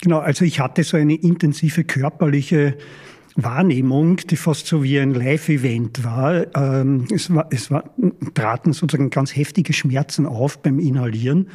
[0.00, 2.76] genau, also ich hatte so eine intensive körperliche
[3.36, 6.54] Wahrnehmung, die fast so wie ein Live-Event war.
[6.54, 7.84] Ähm, es, war, es war,
[8.34, 11.48] traten sozusagen ganz heftige Schmerzen auf beim Inhalieren.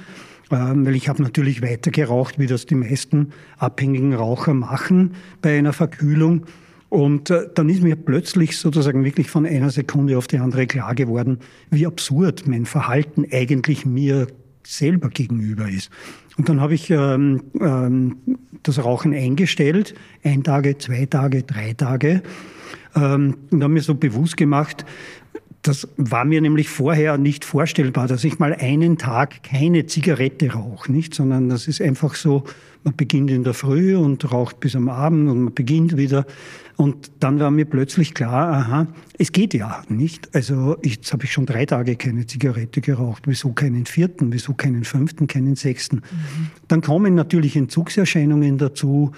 [0.52, 5.58] Ähm, weil ich habe natürlich weiter geraucht, wie das die meisten abhängigen Raucher machen bei
[5.58, 6.46] einer Verkühlung.
[6.90, 10.96] Und äh, dann ist mir plötzlich sozusagen wirklich von einer Sekunde auf die andere klar
[10.96, 14.28] geworden, wie absurd mein Verhalten eigentlich mir
[14.64, 15.90] selber gegenüber ist.
[16.38, 18.18] Und dann habe ich ähm, ähm,
[18.64, 22.22] das Rauchen eingestellt, ein Tage, zwei Tage, drei Tage.
[22.96, 24.86] Ähm, und habe mir so bewusst gemacht,
[25.68, 30.92] das war mir nämlich vorher nicht vorstellbar, dass ich mal einen Tag keine Zigarette rauche,
[30.92, 31.14] nicht?
[31.14, 32.44] Sondern das ist einfach so,
[32.84, 36.26] man beginnt in der Früh und raucht bis am Abend und man beginnt wieder.
[36.78, 40.34] Und dann war mir plötzlich klar, aha, es geht ja nicht.
[40.36, 43.24] Also jetzt habe ich schon drei Tage keine Zigarette geraucht.
[43.26, 44.32] Wieso keinen vierten?
[44.32, 45.28] Wieso keinen fünften?
[45.28, 45.98] Keinen sechsten?
[45.98, 46.48] Mhm.
[46.68, 49.12] Dann kommen natürlich Entzugserscheinungen dazu.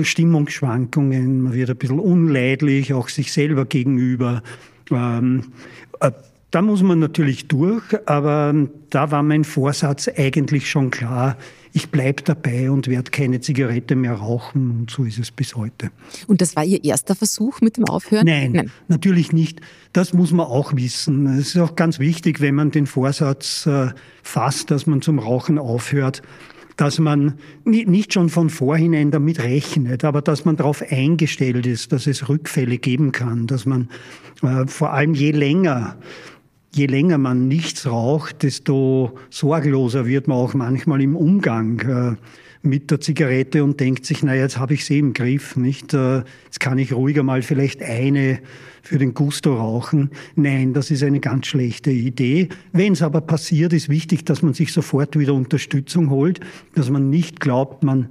[0.00, 4.42] Stimmungsschwankungen, man wird ein bisschen unleidlich, auch sich selber gegenüber.
[4.90, 5.44] Ähm,
[5.87, 5.87] äh,
[6.50, 8.54] da muss man natürlich durch, aber
[8.88, 11.36] da war mein Vorsatz eigentlich schon klar.
[11.74, 15.90] Ich bleibe dabei und werde keine Zigarette mehr rauchen und so ist es bis heute.
[16.26, 18.24] Und das war Ihr erster Versuch mit dem Aufhören?
[18.24, 18.70] Nein, Nein.
[18.88, 19.60] natürlich nicht.
[19.92, 21.26] Das muss man auch wissen.
[21.38, 23.88] Es ist auch ganz wichtig, wenn man den Vorsatz äh,
[24.22, 26.22] fasst, dass man zum Rauchen aufhört,
[26.78, 32.06] dass man nicht schon von vorhinein damit rechnet, aber dass man darauf eingestellt ist, dass
[32.06, 33.88] es Rückfälle geben kann, dass man
[34.42, 35.96] äh, vor allem je länger
[36.74, 42.16] je länger man nichts raucht, desto sorgloser wird man auch manchmal im Umgang äh,
[42.62, 45.94] mit der Zigarette und denkt sich, na jetzt habe ich sie im Griff, nicht?
[45.94, 48.38] Äh, jetzt kann ich ruhiger mal vielleicht eine
[48.88, 50.10] für den Gusto rauchen.
[50.34, 52.48] Nein, das ist eine ganz schlechte Idee.
[52.72, 56.40] Wenn es aber passiert, ist wichtig, dass man sich sofort wieder Unterstützung holt,
[56.74, 58.08] dass man nicht glaubt, man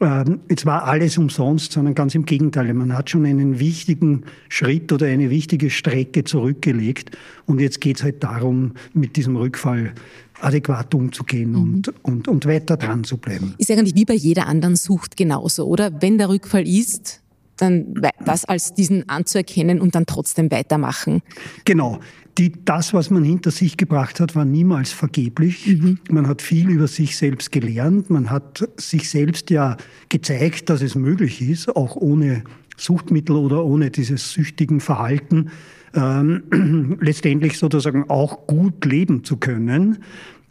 [0.00, 2.72] ähm, jetzt war alles umsonst, sondern ganz im Gegenteil.
[2.74, 7.10] Man hat schon einen wichtigen Schritt oder eine wichtige Strecke zurückgelegt.
[7.46, 9.92] Und jetzt geht es halt darum, mit diesem Rückfall
[10.40, 11.74] adäquat umzugehen mhm.
[11.74, 13.54] und, und, und weiter dran zu bleiben.
[13.58, 16.00] Ist eigentlich wie bei jeder anderen Sucht genauso, oder?
[16.00, 17.20] Wenn der Rückfall ist,
[17.60, 17.94] dann
[18.24, 21.22] das als diesen anzuerkennen und dann trotzdem weitermachen.
[21.64, 22.00] Genau.
[22.38, 25.66] Die, das, was man hinter sich gebracht hat, war niemals vergeblich.
[25.66, 25.98] Mhm.
[26.10, 28.08] Man hat viel über sich selbst gelernt.
[28.08, 29.76] Man hat sich selbst ja
[30.08, 32.44] gezeigt, dass es möglich ist, auch ohne
[32.76, 35.50] Suchtmittel oder ohne dieses süchtigen Verhalten
[35.94, 39.98] ähm, letztendlich sozusagen auch gut leben zu können.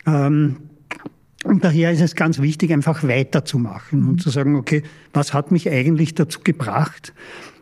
[0.05, 0.57] Ähm,
[1.49, 4.83] und daher ist es ganz wichtig, einfach weiterzumachen und zu sagen, okay,
[5.13, 7.11] was hat mich eigentlich dazu gebracht?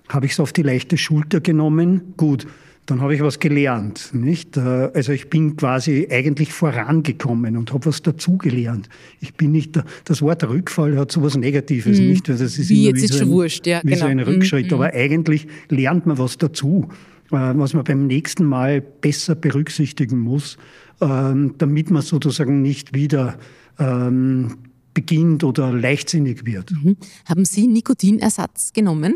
[0.10, 2.14] Habe ich es auf die leichte Schulter genommen?
[2.18, 2.48] Gut,
[2.86, 4.58] dann habe ich was gelernt, nicht?
[4.58, 8.90] Äh, also ich bin quasi eigentlich vorangekommen und habe was dazugelernt.
[9.22, 12.08] Ich bin nicht, das Wort Rückfall hat so was Negatives, mhm.
[12.08, 12.28] nicht?
[12.28, 14.02] Das ist wie immer jetzt wie ist so ein, wurscht, ja, wie genau.
[14.02, 14.68] so ein Rückschritt.
[14.68, 14.74] Mhm.
[14.74, 16.90] Aber eigentlich lernt man was dazu,
[17.32, 20.58] äh, was man beim nächsten Mal besser berücksichtigen muss,
[21.00, 23.38] damit man sozusagen nicht wieder
[23.80, 24.58] ähm,
[24.98, 26.72] beginnt oder leichtsinnig wird.
[26.72, 26.98] Mhm.
[27.26, 29.14] Haben Sie Nikotinersatz genommen?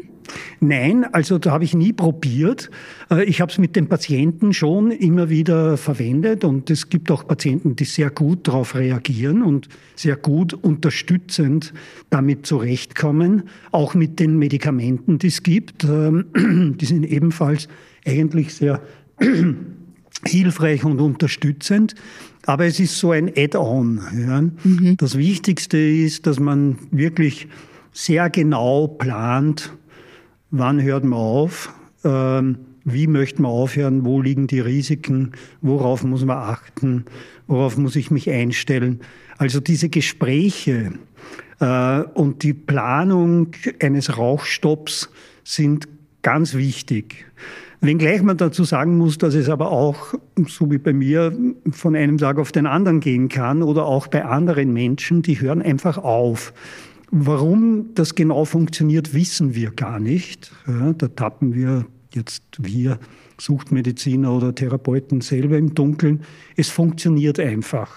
[0.60, 2.70] Nein, also da habe ich nie probiert.
[3.10, 7.26] Äh, ich habe es mit den Patienten schon immer wieder verwendet und es gibt auch
[7.26, 11.74] Patienten, die sehr gut darauf reagieren und sehr gut unterstützend
[12.12, 15.84] damit zurechtkommen, auch mit den Medikamenten, die es gibt.
[15.84, 17.68] Ähm, die sind ebenfalls
[18.06, 18.82] eigentlich sehr
[20.26, 21.96] hilfreich und unterstützend.
[22.46, 24.02] Aber es ist so ein Add-on.
[24.18, 24.42] Ja.
[24.42, 24.98] Mhm.
[24.98, 27.48] Das Wichtigste ist, dass man wirklich
[27.92, 29.74] sehr genau plant,
[30.50, 36.26] wann hört man auf, ähm, wie möchte man aufhören, wo liegen die Risiken, worauf muss
[36.26, 37.06] man achten,
[37.48, 39.02] worauf muss ich mich einstellen.
[39.38, 40.94] Also diese Gespräche
[41.60, 45.10] äh, und die Planung eines Rauchstopps
[45.44, 45.88] sind
[46.22, 47.26] ganz wichtig.
[47.84, 50.14] Wenngleich man dazu sagen muss, dass es aber auch,
[50.48, 51.36] so wie bei mir,
[51.72, 55.64] von einem Tag auf den anderen gehen kann oder auch bei anderen Menschen, die hören
[55.64, 56.54] einfach auf.
[57.10, 60.52] Warum das genau funktioniert, wissen wir gar nicht.
[60.68, 63.00] Ja, da tappen wir jetzt wir
[63.40, 66.22] Suchtmediziner oder Therapeuten selber im Dunkeln.
[66.56, 67.92] Es funktioniert einfach.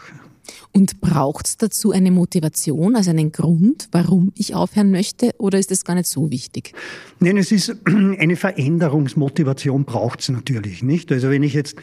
[0.72, 5.70] Und braucht es dazu eine Motivation, also einen Grund, warum ich aufhören möchte, oder ist
[5.70, 6.72] das gar nicht so wichtig?
[7.20, 11.10] Nein, es ist eine Veränderungsmotivation braucht es natürlich nicht.
[11.12, 11.76] Also wenn ich jetzt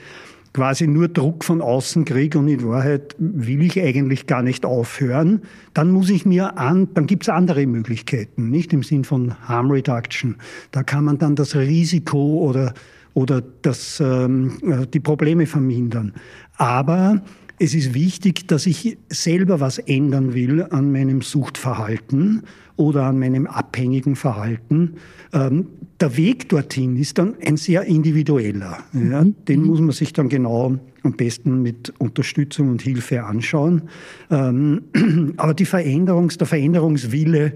[0.54, 5.42] quasi nur Druck von außen kriege und in Wahrheit will ich eigentlich gar nicht aufhören,
[5.74, 9.72] dann muss ich mir an, dann gibt es andere Möglichkeiten, nicht im Sinn von Harm
[9.72, 10.36] Reduction.
[10.72, 12.74] Da kann man dann das Risiko oder,
[13.14, 16.14] oder das, ähm, äh, die Probleme vermindern.
[16.58, 17.22] Aber
[17.62, 22.42] es ist wichtig, dass ich selber was ändern will an meinem Suchtverhalten
[22.76, 24.96] oder an meinem abhängigen Verhalten.
[25.32, 25.68] Ähm,
[26.00, 28.80] der Weg dorthin ist dann ein sehr individueller.
[28.94, 29.24] Ja?
[29.24, 29.36] Mhm.
[29.48, 29.68] Den mhm.
[29.68, 33.84] muss man sich dann genau am besten mit Unterstützung und Hilfe anschauen.
[34.32, 34.82] Ähm,
[35.38, 37.54] aber die Veränderungs-, der Veränderungswille,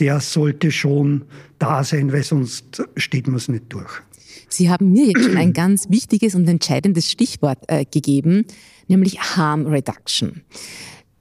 [0.00, 1.22] der sollte schon
[1.60, 4.02] da sein, weil sonst steht man es nicht durch.
[4.48, 8.46] Sie haben mir jetzt schon ein ganz wichtiges und entscheidendes Stichwort äh, gegeben,
[8.86, 10.42] nämlich Harm Reduction.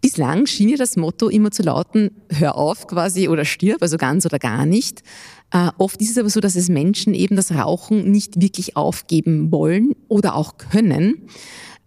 [0.01, 4.25] Bislang schien ja das Motto immer zu lauten, hör auf quasi oder stirb, also ganz
[4.25, 5.01] oder gar nicht.
[5.51, 9.51] Äh, oft ist es aber so, dass es Menschen eben das Rauchen nicht wirklich aufgeben
[9.51, 11.27] wollen oder auch können.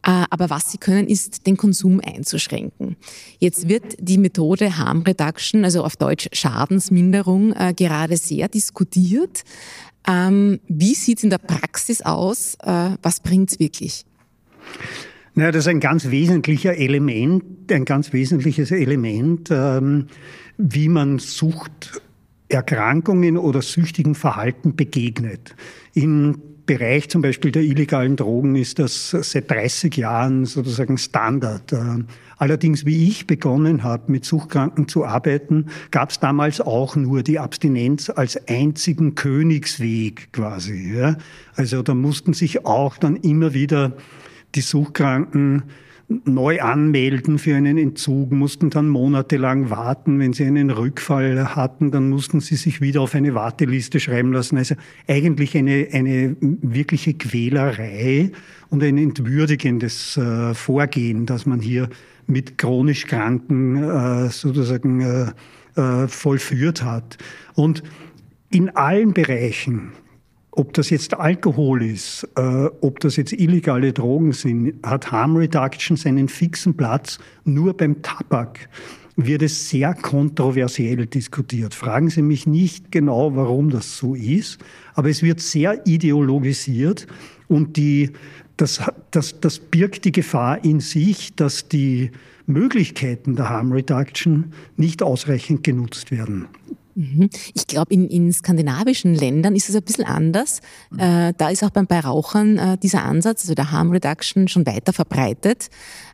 [0.03, 2.97] Äh, aber was sie können, ist den Konsum einzuschränken.
[3.39, 9.45] Jetzt wird die Methode Harm Reduction, also auf Deutsch Schadensminderung, äh, gerade sehr diskutiert.
[10.07, 12.57] Ähm, wie sieht es in der Praxis aus?
[12.63, 13.19] Äh, was
[13.51, 14.05] es wirklich?
[15.35, 20.09] Naja, das ist ein ganz wesentlicher Element, ein ganz wesentliches Element, ähm,
[20.59, 25.55] wie man Suchterkrankungen oder süchtigen Verhalten begegnet.
[25.95, 31.73] Im Bereich zum Beispiel der illegalen Drogen ist das seit 30 Jahren sozusagen Standard.
[32.41, 37.39] Allerdings, wie ich begonnen habe, mit Suchtkranken zu arbeiten, gab es damals auch nur die
[37.39, 41.15] Abstinenz als einzigen Königsweg quasi.
[41.55, 43.93] Also da mussten sich auch dann immer wieder
[44.55, 45.65] die Suchtkranken
[46.25, 50.19] neu anmelden für einen Entzug, mussten dann monatelang warten.
[50.19, 54.57] Wenn sie einen Rückfall hatten, dann mussten sie sich wieder auf eine Warteliste schreiben lassen.
[54.57, 54.77] Also
[55.07, 58.33] eigentlich eine, eine wirkliche Quälerei
[58.71, 61.91] und ein entwürdigendes äh, Vorgehen, dass man hier
[62.31, 65.33] mit chronisch Kranken äh, sozusagen äh,
[65.77, 67.19] äh vollführt hat.
[67.55, 67.83] Und
[68.51, 69.93] in allen Bereichen
[70.53, 76.29] ob das jetzt Alkohol ist, ob das jetzt illegale Drogen sind, hat Harm Reduction seinen
[76.29, 78.69] fixen Platz nur beim Tabak.
[79.17, 81.75] wird es sehr kontroversiell diskutiert.
[81.75, 84.59] Fragen Sie mich nicht genau, warum das so ist,
[84.95, 87.07] aber es wird sehr ideologisiert
[87.49, 88.11] und die,
[88.61, 88.81] das,
[89.11, 92.11] das, das birgt die Gefahr in sich, dass die
[92.47, 96.47] Möglichkeiten der Harm Reduction nicht ausreichend genutzt werden.
[96.95, 97.31] Mhm.
[97.55, 100.61] Ich glaube, in, in skandinavischen Ländern ist es ein bisschen anders.
[100.99, 104.67] Äh, da ist auch beim, bei Rauchern äh, dieser Ansatz, also der Harm Reduction, schon
[104.67, 105.71] weiter verbreitet.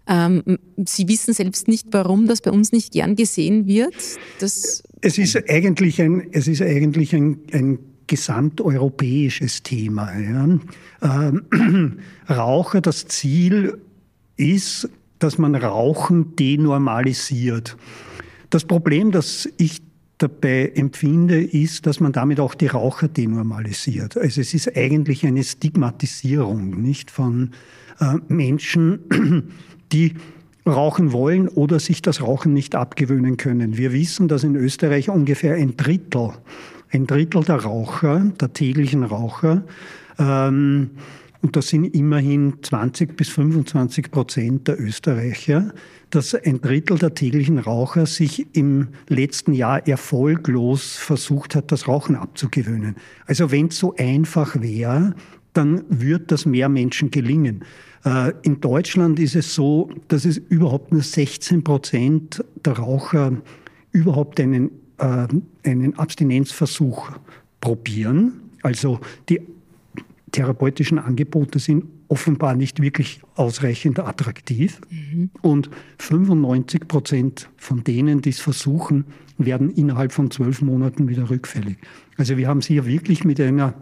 [0.07, 3.95] Ähm, Sie wissen selbst nicht, warum das bei uns nicht gern gesehen wird.
[4.39, 10.13] Das es ist eigentlich ein, es ist eigentlich ein, ein gesamteuropäisches Thema.
[10.19, 10.59] Ja.
[11.03, 13.79] Ähm, Raucher, das Ziel
[14.37, 17.77] ist, dass man Rauchen denormalisiert.
[18.51, 19.83] Das Problem, das ich
[20.19, 24.17] dabei empfinde, ist, dass man damit auch die Raucher denormalisiert.
[24.17, 27.51] Also es ist eigentlich eine Stigmatisierung nicht von
[28.01, 29.01] äh, Menschen,
[29.93, 30.15] die
[30.67, 33.77] rauchen wollen oder sich das Rauchen nicht abgewöhnen können.
[33.77, 36.33] Wir wissen, dass in Österreich ungefähr ein Drittel,
[36.91, 39.63] ein Drittel der Raucher, der täglichen Raucher,
[40.19, 40.91] ähm,
[41.43, 45.73] und das sind immerhin 20 bis 25 Prozent der Österreicher,
[46.11, 52.17] dass ein Drittel der täglichen Raucher sich im letzten Jahr erfolglos versucht hat, das Rauchen
[52.17, 52.97] abzugewöhnen.
[53.27, 55.15] Also wenn es so einfach wäre,
[55.53, 57.65] dann wird das mehr Menschen gelingen.
[58.05, 63.33] Äh, in Deutschland ist es so, dass es überhaupt nur 16 Prozent der Raucher
[63.93, 65.27] überhaupt einen, äh,
[65.65, 67.11] einen Abstinenzversuch
[67.61, 68.41] probieren.
[68.63, 69.41] Also die
[70.33, 74.81] therapeutischen Angebote sind offenbar nicht wirklich ausreichend attraktiv.
[74.91, 75.31] Mhm.
[75.43, 79.05] Und 95 Prozent von denen, die es versuchen,
[79.39, 81.79] werden innerhalb von zwölf Monaten wieder rückfällig.
[82.17, 83.75] Also wir haben es hier wirklich mit einer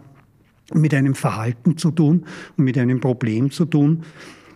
[0.73, 2.25] mit einem Verhalten zu tun
[2.57, 4.03] und mit einem Problem zu tun,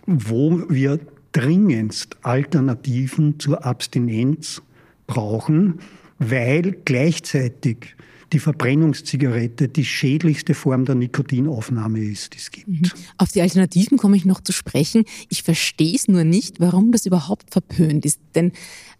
[0.06, 0.98] wo wir
[1.30, 4.60] dringendst Alternativen zur Abstinenz
[5.06, 5.78] brauchen,
[6.18, 7.94] weil gleichzeitig
[8.32, 12.68] die Verbrennungszigarette die schädlichste Form der Nikotinaufnahme ist, die es gibt.
[12.68, 12.90] Mhm.
[13.18, 15.04] Auf die Alternativen komme ich noch zu sprechen.
[15.28, 18.20] Ich verstehe es nur nicht, warum das überhaupt verpönt ist.
[18.34, 18.52] Denn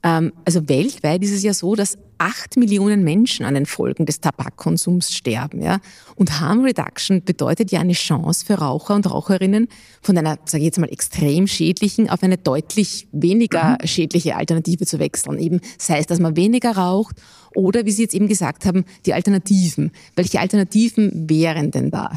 [0.02, 5.12] also weltweit ist es ja so, dass acht Millionen Menschen an den Folgen des Tabakkonsums
[5.12, 5.62] sterben.
[5.62, 5.78] Ja?
[6.16, 9.68] Und Harm Reduction bedeutet ja eine Chance für Raucher und Raucherinnen
[10.02, 13.86] von einer, sage ich jetzt mal, extrem schädlichen auf eine deutlich weniger mhm.
[13.86, 15.38] schädliche Alternative zu wechseln.
[15.38, 17.16] Eben sei es, dass man weniger raucht
[17.54, 19.90] oder, wie Sie jetzt eben gesagt haben, die Alternativen.
[20.14, 22.12] Welche Alternativen wären denn da?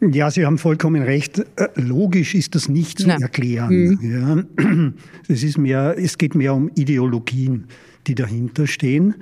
[0.00, 1.38] Ja, Sie haben vollkommen recht.
[1.56, 3.20] Äh, logisch ist das nicht zu Nein.
[3.20, 3.98] erklären.
[4.00, 4.44] Mhm.
[4.58, 4.92] Ja.
[5.28, 7.66] Es, ist mehr, es geht mehr um Ideologien,
[8.06, 9.14] die dahinter stehen.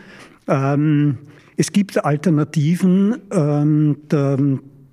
[0.47, 1.19] Ähm,
[1.57, 4.39] es gibt Alternativen ähm, der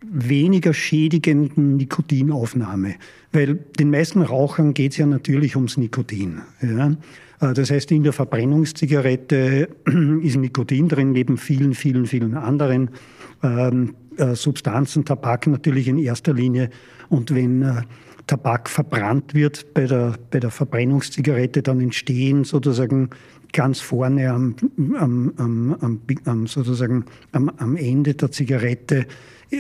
[0.02, 2.96] weniger schädigenden Nikotinaufnahme,
[3.32, 6.42] weil den meisten Rauchern geht es ja natürlich ums Nikotin.
[6.62, 6.96] Ja.
[7.42, 9.70] Äh, das heißt, in der Verbrennungszigarette
[10.22, 12.90] ist Nikotin drin, neben vielen, vielen, vielen anderen
[13.44, 16.70] ähm, äh, Substanzen, Tabak natürlich in erster Linie.
[17.10, 17.82] Und wenn äh,
[18.28, 23.10] Tabak verbrannt wird bei der, bei der Verbrennungszigarette, dann entstehen sozusagen
[23.54, 24.56] ganz vorne am,
[24.98, 29.06] am, am, am sozusagen am, am Ende der Zigarette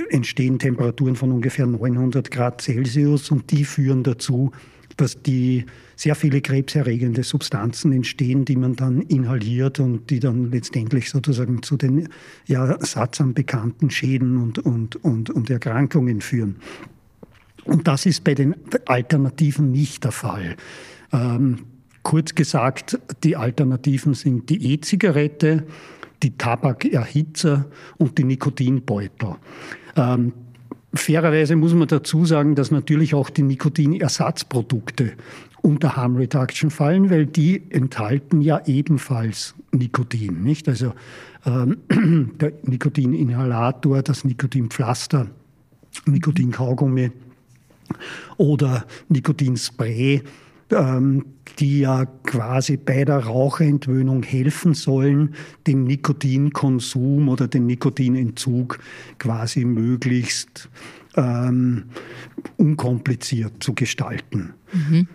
[0.09, 4.51] entstehen Temperaturen von ungefähr 900 Grad Celsius und die führen dazu,
[4.97, 5.65] dass die
[5.95, 11.77] sehr viele krebserregende Substanzen entstehen, die man dann inhaliert und die dann letztendlich sozusagen zu
[11.77, 12.09] den
[12.45, 16.57] ja, sattsam bekannten Schäden und, und, und, und Erkrankungen führen.
[17.65, 20.55] Und das ist bei den Alternativen nicht der Fall.
[21.11, 21.57] Ähm,
[22.03, 25.65] kurz gesagt, die Alternativen sind die E-Zigarette,
[26.21, 27.65] die Tabakerhitzer
[27.97, 29.35] und die Nikotinbeutel.
[29.95, 30.33] Ähm,
[30.99, 35.13] fairerweise muss man dazu sagen, dass natürlich auch die Nikotinersatzprodukte
[35.61, 40.69] unter Harm Reduction fallen, weil die enthalten ja ebenfalls Nikotin, nicht?
[40.69, 40.93] Also
[41.45, 41.77] ähm,
[42.39, 45.27] der Nikotininhalator, das Nikotinpflaster,
[46.05, 47.11] Nikotinkaugummi
[48.37, 50.21] oder Nikotinspray,
[50.71, 51.25] ähm,
[51.59, 55.35] die ja quasi bei der Raucherentwöhnung helfen sollen,
[55.67, 58.79] den Nikotinkonsum oder den Nikotinentzug
[59.19, 60.69] quasi möglichst
[61.15, 61.85] ähm,
[62.57, 64.53] unkompliziert zu gestalten.
[64.73, 65.07] Mhm.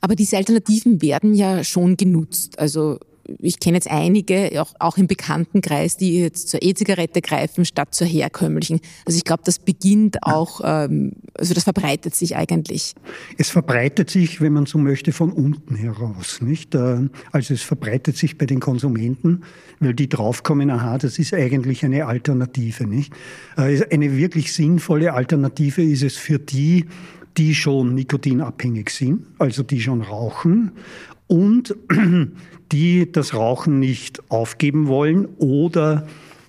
[0.00, 2.58] Aber diese Alternativen werden ja schon genutzt.
[2.58, 3.00] Also
[3.38, 8.06] ich kenne jetzt einige, auch, auch im Bekanntenkreis, die jetzt zur E-Zigarette greifen statt zur
[8.06, 8.80] herkömmlichen.
[9.06, 12.94] Also ich glaube, das beginnt auch, ähm, also das verbreitet sich eigentlich.
[13.38, 16.40] Es verbreitet sich, wenn man so möchte, von unten heraus.
[16.40, 16.74] Nicht?
[16.74, 19.42] Äh, also es verbreitet sich bei den Konsumenten,
[19.80, 22.86] weil die draufkommen, aha, das ist eigentlich eine Alternative.
[22.86, 23.12] Nicht?
[23.56, 26.86] Äh, eine wirklich sinnvolle Alternative ist es für die,
[27.36, 30.72] die schon nikotinabhängig sind, also die schon rauchen
[31.26, 31.74] und
[32.72, 36.06] die das Rauchen nicht aufgeben wollen oder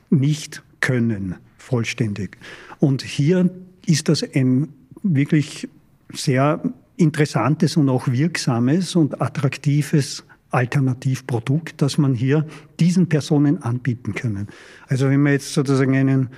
[0.09, 2.37] nicht können vollständig.
[2.79, 3.49] Und hier
[3.85, 4.69] ist das ein
[5.03, 5.67] wirklich
[6.13, 6.61] sehr
[6.97, 12.45] interessantes und auch wirksames und attraktives Alternativprodukt, das man hier
[12.79, 14.47] diesen Personen anbieten können.
[14.87, 16.29] Also wenn man jetzt sozusagen einen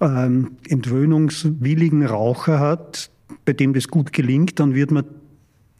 [0.00, 3.10] ähm, entwöhnungswilligen Raucher hat,
[3.44, 5.04] bei dem das gut gelingt, dann wird man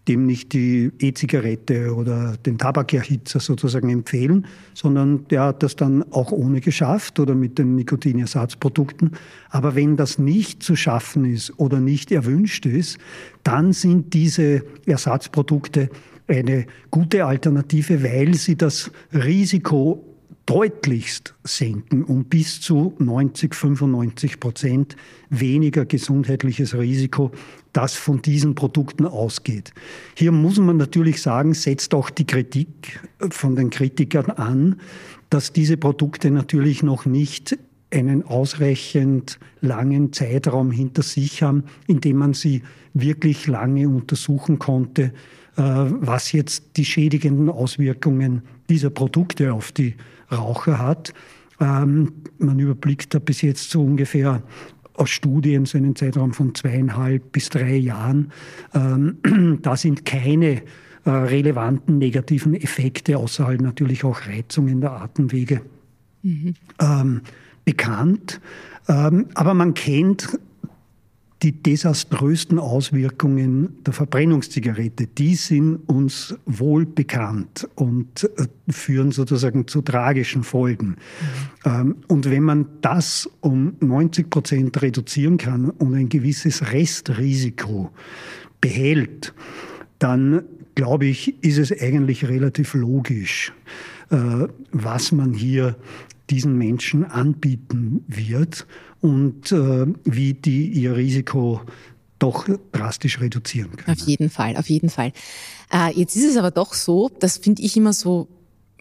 [0.09, 6.33] dem nicht die E-Zigarette oder den Tabakerhitzer sozusagen empfehlen, sondern der hat das dann auch
[6.33, 9.13] ohne geschafft oder mit den Nikotinersatzprodukten.
[9.51, 12.99] Aber wenn das nicht zu schaffen ist oder nicht erwünscht ist,
[13.43, 15.91] dann sind diese Ersatzprodukte
[16.29, 20.16] eine gute Alternative, weil sie das Risiko
[20.47, 24.97] deutlichst senken um bis zu 90, 95 Prozent
[25.29, 27.33] weniger gesundheitliches Risiko,
[27.73, 29.75] das von diesen Produkten ausgeht.
[30.17, 34.81] Hier muss man natürlich sagen, setzt auch die Kritik von den Kritikern an,
[35.31, 37.59] dass diese Produkte natürlich noch nicht
[37.91, 42.63] einen ausreichend langen Zeitraum hinter sich haben, in dem man sie
[42.95, 45.13] wirklich lange untersuchen konnte,
[45.57, 49.95] äh, was jetzt die schädigenden Auswirkungen dieser Produkte auf die
[50.31, 51.13] Raucher hat.
[51.61, 54.43] Ähm, man überblickt da bis jetzt so ungefähr
[54.95, 58.33] aus Studien so einen Zeitraum von zweieinhalb bis drei Jahren.
[58.75, 60.63] Ähm, da sind keine
[61.05, 65.63] äh, relevanten negativen Effekte, außer halt natürlich auch Reizungen der Atemwege,
[66.23, 66.55] mhm.
[66.81, 67.21] ähm,
[67.65, 68.41] bekannt.
[68.89, 70.39] Ähm, aber man kennt
[71.43, 79.83] die desaströsten Auswirkungen der Verbrennungszigarette, die sind uns wohl bekannt und äh, führen sozusagen zu
[79.83, 80.97] tragischen Folgen.
[81.65, 81.97] Mhm.
[82.09, 87.91] Und wenn man das um 90 Prozent reduzieren kann und ein gewisses Restrisiko
[88.61, 89.35] behält,
[89.99, 90.43] dann
[90.75, 93.53] glaube ich, ist es eigentlich relativ logisch,
[94.11, 95.77] äh, was man hier
[96.31, 98.67] diesen Menschen anbieten wird
[99.01, 101.61] und äh, wie die ihr Risiko
[102.19, 103.99] doch drastisch reduzieren können.
[103.99, 105.13] Auf jeden Fall, auf jeden Fall.
[105.73, 108.29] Äh, jetzt ist es aber doch so, das finde ich immer so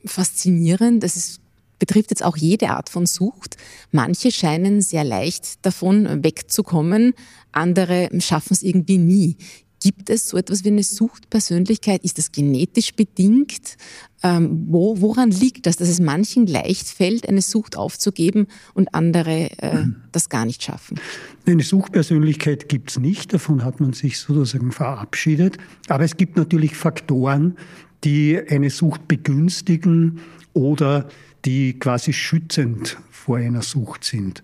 [0.06, 1.42] faszinierend, das ist,
[1.80, 3.58] betrifft jetzt auch jede Art von Sucht.
[3.92, 7.14] Manche scheinen sehr leicht davon wegzukommen,
[7.52, 9.38] andere schaffen es irgendwie nie.
[9.86, 12.04] Gibt es so etwas wie eine Suchtpersönlichkeit?
[12.04, 13.78] Ist das genetisch bedingt?
[14.24, 19.52] Ähm, wo, woran liegt das, dass es manchen leicht fällt, eine Sucht aufzugeben und andere
[19.60, 19.98] äh, mhm.
[20.12, 21.00] das gar nicht schaffen?
[21.46, 25.60] Eine Suchtpersönlichkeit gibt es nicht, davon hat man sich sozusagen verabschiedet.
[25.88, 27.56] Aber es gibt natürlich Faktoren,
[28.04, 30.20] die eine Sucht begünstigen
[30.54, 31.10] oder
[31.46, 34.42] die quasi schützend vor einer Sucht sind.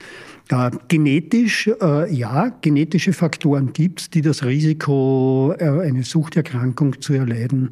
[0.49, 7.13] Äh, genetisch, äh, ja, genetische Faktoren gibt es, die das Risiko, äh, eine Suchterkrankung zu
[7.13, 7.71] erleiden,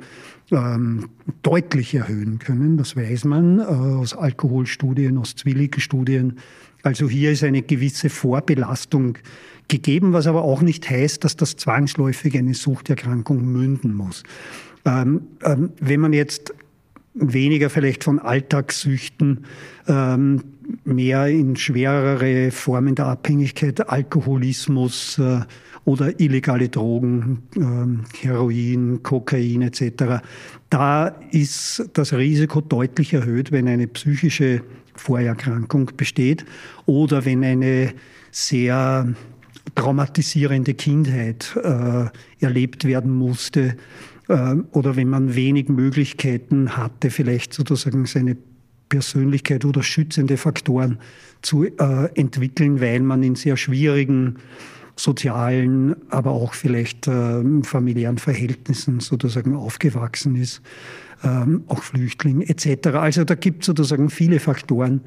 [0.52, 1.10] ähm,
[1.44, 2.78] deutlich erhöhen können.
[2.78, 6.38] Das weiß man äh, aus Alkoholstudien, aus Zwilligenstudien.
[6.84, 9.18] Also hier ist eine gewisse Vorbelastung
[9.68, 14.24] gegeben, was aber auch nicht heißt, dass das zwangsläufig eine Suchterkrankung münden muss.
[14.86, 16.54] Ähm, ähm, wenn man jetzt
[17.20, 19.46] weniger vielleicht von Alltagssüchten,
[19.88, 20.42] ähm,
[20.84, 25.42] mehr in schwerere Formen der Abhängigkeit, Alkoholismus äh,
[25.86, 30.22] oder illegale Drogen, äh, Heroin, Kokain etc.
[30.70, 34.62] Da ist das Risiko deutlich erhöht, wenn eine psychische
[34.96, 36.46] Vorerkrankung besteht
[36.86, 37.94] oder wenn eine
[38.32, 39.14] sehr
[39.76, 42.06] traumatisierende Kindheit äh,
[42.44, 43.76] erlebt werden musste
[44.34, 48.38] oder wenn man wenig Möglichkeiten hatte, vielleicht sozusagen seine
[48.90, 51.00] Persönlichkeit oder schützende Faktoren
[51.42, 54.38] zu äh, entwickeln, weil man in sehr schwierigen
[54.96, 60.62] sozialen, aber auch vielleicht äh, familiären Verhältnissen sozusagen aufgewachsen ist,
[61.24, 62.90] ähm, auch Flüchtling etc.
[62.90, 65.02] Also da gibt es sozusagen viele Faktoren,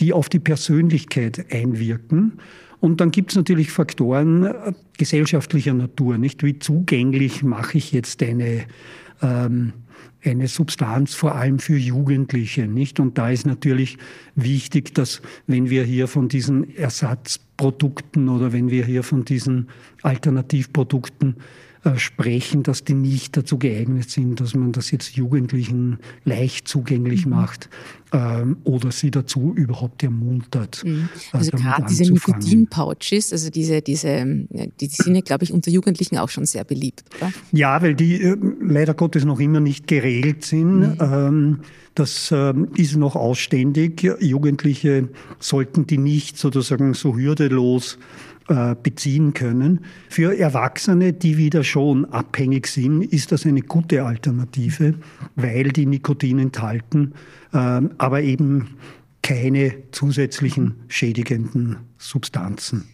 [0.00, 2.32] die auf die Persönlichkeit einwirken.
[2.80, 6.42] Und dann gibt es natürlich Faktoren äh, gesellschaftlicher Natur, nicht?
[6.42, 8.66] Wie zugänglich mache ich jetzt eine
[9.20, 9.72] ähm,
[10.24, 12.98] eine Substanz vor allem für Jugendliche, nicht?
[13.00, 13.98] Und da ist natürlich
[14.34, 19.68] wichtig, dass wenn wir hier von diesen Ersatzprodukten oder wenn wir hier von diesen
[20.02, 21.36] Alternativprodukten
[21.96, 27.32] sprechen, dass die nicht dazu geeignet sind, dass man das jetzt Jugendlichen leicht zugänglich mhm.
[27.32, 27.68] macht
[28.12, 30.82] ähm, oder sie dazu überhaupt ermuntert.
[30.84, 31.08] Mhm.
[31.32, 34.24] Äh, also gerade diese Nikotin-Pouches, also diese, diese,
[34.80, 37.32] die sind ja, glaube ich, unter Jugendlichen auch schon sehr beliebt, oder?
[37.52, 40.80] Ja, weil die äh, leider Gottes noch immer nicht geregelt sind.
[40.80, 40.96] Mhm.
[41.00, 41.60] Ähm,
[41.94, 44.08] das ähm, ist noch ausständig.
[44.20, 45.08] Jugendliche
[45.40, 48.27] sollten die nicht sozusagen so hürdelos äh,
[48.82, 49.84] beziehen können.
[50.08, 54.94] Für Erwachsene, die wieder schon abhängig sind, ist das eine gute Alternative,
[55.36, 57.12] weil die Nikotin enthalten,
[57.52, 58.76] ähm, aber eben
[59.22, 62.88] keine zusätzlichen schädigenden Substanzen.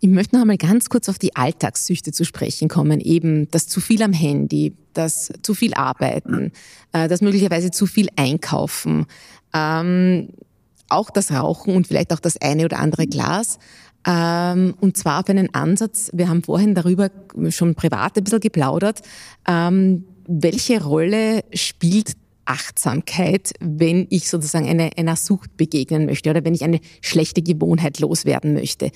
[0.00, 3.00] Ich möchte noch einmal ganz kurz auf die Alltagssüchte zu sprechen kommen.
[3.00, 6.52] Eben das zu viel am Handy, das zu viel Arbeiten,
[6.92, 9.06] äh, das möglicherweise zu viel Einkaufen,
[9.52, 10.28] ähm,
[10.88, 13.58] auch das Rauchen und vielleicht auch das eine oder andere Glas.
[14.06, 17.10] Ähm, und zwar auf einen Ansatz, wir haben vorhin darüber
[17.50, 19.02] schon privat ein bisschen geplaudert,
[19.46, 22.12] ähm, welche Rolle spielt
[22.48, 27.98] Achtsamkeit, wenn ich sozusagen eine, einer Sucht begegnen möchte oder wenn ich eine schlechte Gewohnheit
[28.00, 28.90] loswerden möchte.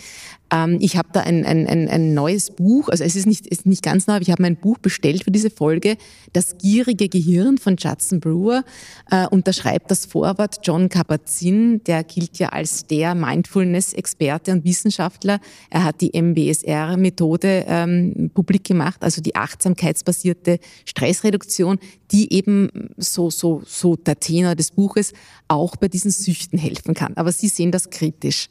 [0.53, 3.65] Ähm, ich habe da ein, ein, ein, ein, neues Buch, also es ist nicht, ist
[3.65, 5.97] nicht ganz neu, aber ich habe mein Buch bestellt für diese Folge,
[6.33, 8.63] Das gierige Gehirn von Judson Brewer.
[9.11, 14.65] Äh, und da schreibt das Vorwort John Kabat-Zinn, der gilt ja als der Mindfulness-Experte und
[14.65, 15.41] Wissenschaftler.
[15.71, 21.79] Er hat die MBSR-Methode ähm, publik gemacht, also die achtsamkeitsbasierte Stressreduktion,
[22.11, 25.15] die eben so, so, so der Tenor des Buches
[25.49, 27.17] auch bei diesen Süchten helfen kann.
[27.17, 28.51] Aber Sie sehen das kritisch.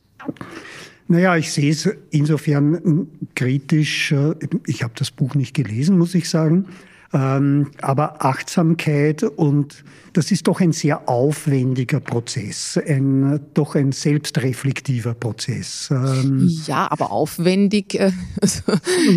[1.12, 3.05] Naja, ich sehe es insofern
[3.36, 4.14] kritisch.
[4.14, 4.34] Äh,
[4.66, 6.68] ich habe das Buch nicht gelesen, muss ich sagen.
[7.14, 9.84] Ähm, aber Achtsamkeit und
[10.14, 15.89] das ist doch ein sehr aufwendiger Prozess, ein, doch ein selbstreflektiver Prozess.
[15.91, 17.95] Ähm, ja, aber aufwendig.
[17.95, 18.62] Äh, also,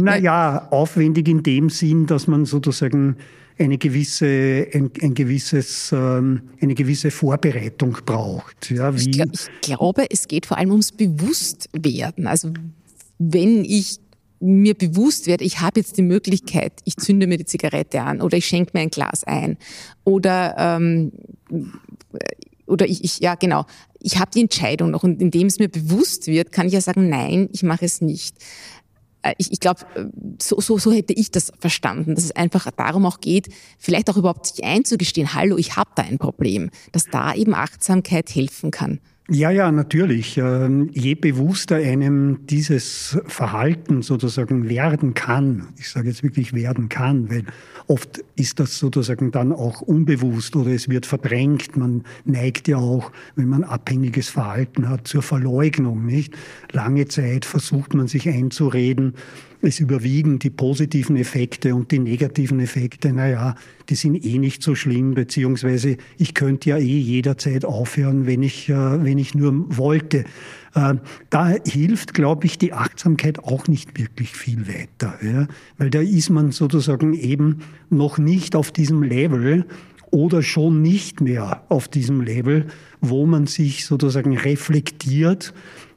[0.02, 3.18] naja, aufwendig in dem Sinn, dass man sozusagen
[3.58, 8.70] eine gewisse, ein, ein gewisses, ähm, eine gewisse Vorbereitung braucht.
[8.70, 12.26] Ja, wie ich, glaub, ich glaube, es geht vor allem ums Bewusstwerden.
[12.26, 12.52] Also
[13.18, 13.98] wenn ich
[14.40, 18.36] mir bewusst werde, ich habe jetzt die Möglichkeit, ich zünde mir die Zigarette an oder
[18.36, 19.56] ich schenke mir ein Glas ein
[20.04, 21.12] oder ähm,
[22.66, 23.64] oder ich, ich ja genau,
[24.00, 27.08] ich habe die Entscheidung noch und indem es mir bewusst wird, kann ich ja sagen,
[27.08, 28.36] nein, ich mache es nicht.
[29.24, 30.04] Äh, ich, ich glaube, äh,
[30.40, 33.48] so, so, so hätte ich das verstanden, dass es einfach darum auch geht,
[33.78, 38.32] vielleicht auch überhaupt sich einzugestehen, hallo, ich habe da ein Problem, dass da eben Achtsamkeit
[38.34, 39.00] helfen kann.
[39.30, 40.36] Ja, ja, natürlich.
[40.36, 47.30] Ähm, je bewusster einem dieses Verhalten sozusagen werden kann, ich sage jetzt wirklich werden kann,
[47.30, 47.44] weil
[47.86, 51.74] oft ist das sozusagen dann auch unbewusst oder es wird verdrängt.
[51.74, 56.34] Man neigt ja auch, wenn man abhängiges Verhalten hat, zur Verleugnung, nicht?
[56.72, 59.14] Lange Zeit versucht man sich einzureden,
[59.62, 63.54] es überwiegen die positiven Effekte und die negativen Effekte, naja,
[63.88, 68.68] die sind eh nicht so schlimm, beziehungsweise ich könnte ja eh jederzeit aufhören, wenn ich,
[68.68, 70.24] äh, wenn ich nur wollte.
[70.74, 70.94] Äh,
[71.30, 75.46] da hilft, glaube ich, die Achtsamkeit auch nicht wirklich viel weiter, ja?
[75.78, 77.60] weil da ist man sozusagen eben
[77.90, 79.66] noch nicht auf diesem Level,
[80.14, 82.66] oder schon nicht mehr auf diesem Level,
[83.00, 85.52] wo man sich sozusagen reflektiert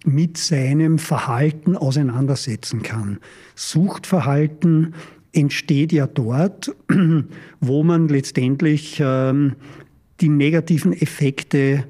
[0.06, 3.20] mit seinem Verhalten auseinandersetzen kann.
[3.54, 4.96] Suchtverhalten
[5.38, 6.76] entsteht ja dort,
[7.60, 9.54] wo man letztendlich ähm,
[10.20, 11.86] die negativen Effekte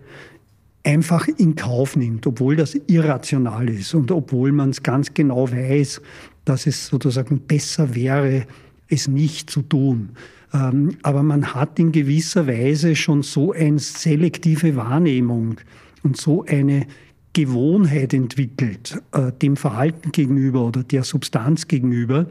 [0.84, 6.02] einfach in Kauf nimmt, obwohl das irrational ist und obwohl man es ganz genau weiß,
[6.45, 8.45] dass es sozusagen besser wäre,
[8.89, 10.10] es nicht zu tun.
[10.54, 15.58] Ähm, aber man hat in gewisser Weise schon so eine selektive Wahrnehmung
[16.04, 16.88] und so eine
[17.34, 22.28] Gewohnheit entwickelt, äh, dem Verhalten gegenüber oder der Substanz gegenüber,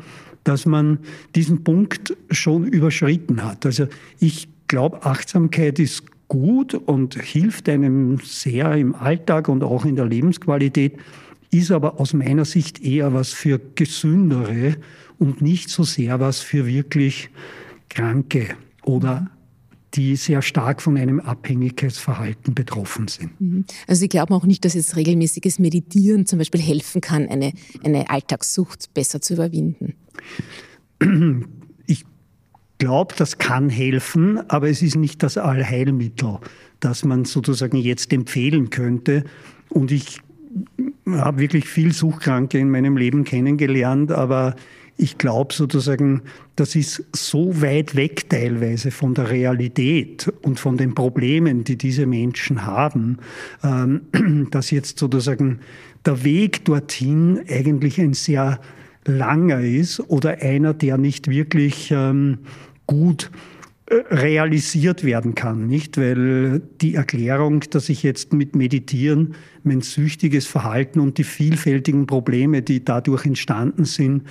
[0.47, 1.01] dass man
[1.35, 3.67] diesen Punkt schon überschritten hat.
[3.67, 3.89] Also
[4.21, 10.07] ich glaube, Achtsamkeit ist gut und hilft einem sehr im Alltag und auch in der
[10.07, 10.99] Lebensqualität,
[11.51, 14.77] ist aber aus meiner Sicht eher was für Gesündere
[15.19, 17.31] und nicht so sehr was für wirklich
[17.89, 18.49] Kranke
[18.85, 19.31] oder
[19.95, 23.41] die sehr stark von einem Abhängigkeitsverhalten betroffen sind.
[23.41, 23.65] Mhm.
[23.87, 28.11] Also Sie glauben auch nicht, dass jetzt regelmäßiges Meditieren zum Beispiel helfen kann, eine, eine
[28.11, 29.95] Alltagssucht besser zu überwinden?
[31.87, 32.05] Ich
[32.79, 36.41] glaube, das kann helfen, aber es ist nicht das Allheilmittel,
[36.81, 39.25] das man sozusagen jetzt empfehlen könnte.
[39.71, 40.21] Und ich
[41.11, 44.57] habe wirklich viel Suchtkranke in meinem Leben kennengelernt, aber
[44.99, 46.23] ich glaube sozusagen,
[46.57, 52.07] das ist so weit weg teilweise von der Realität und von den Problemen, die diese
[52.07, 53.19] Menschen haben,
[53.63, 54.03] ähm,
[54.51, 55.61] dass jetzt sozusagen
[56.07, 58.59] der Weg dorthin eigentlich ein sehr
[59.07, 62.39] langer ist oder einer, der nicht wirklich ähm,
[62.87, 63.31] gut
[63.87, 65.97] äh, realisiert werden kann, nicht?
[65.97, 72.63] Weil die Erklärung, dass ich jetzt mit Meditieren mein süchtiges Verhalten und die vielfältigen Probleme,
[72.63, 74.23] die dadurch entstanden sind,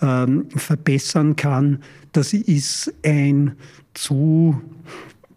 [0.00, 1.78] ähm, verbessern kann,
[2.12, 3.52] das ist ein
[3.94, 4.60] zu,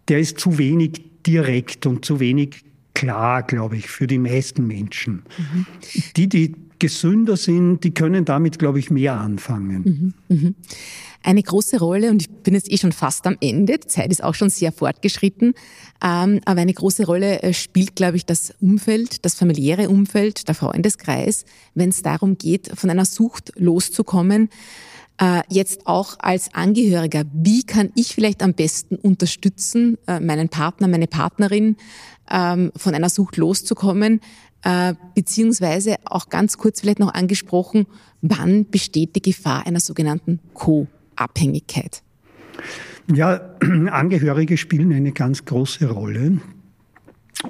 [0.08, 5.22] der ist zu wenig direkt und zu wenig klar, glaube ich, für die meisten Menschen.
[5.38, 5.66] Mhm.
[6.16, 10.14] Die, die gesünder sind, die können damit, glaube ich, mehr anfangen.
[10.28, 10.54] Mhm, mhm.
[11.22, 14.22] Eine große Rolle, und ich bin jetzt eh schon fast am Ende, die Zeit ist
[14.22, 15.54] auch schon sehr fortgeschritten,
[16.02, 20.54] ähm, aber eine große Rolle äh, spielt, glaube ich, das Umfeld, das familiäre Umfeld, der
[20.54, 24.48] Freundeskreis, wenn es darum geht, von einer Sucht loszukommen.
[25.20, 30.86] Äh, jetzt auch als Angehöriger, wie kann ich vielleicht am besten unterstützen, äh, meinen Partner,
[30.86, 31.76] meine Partnerin
[32.30, 34.20] ähm, von einer Sucht loszukommen?
[34.62, 37.86] Äh, beziehungsweise auch ganz kurz vielleicht noch angesprochen,
[38.22, 42.02] wann besteht die Gefahr einer sogenannten Co-Abhängigkeit?
[43.12, 43.54] Ja,
[43.90, 46.38] Angehörige spielen eine ganz große Rolle.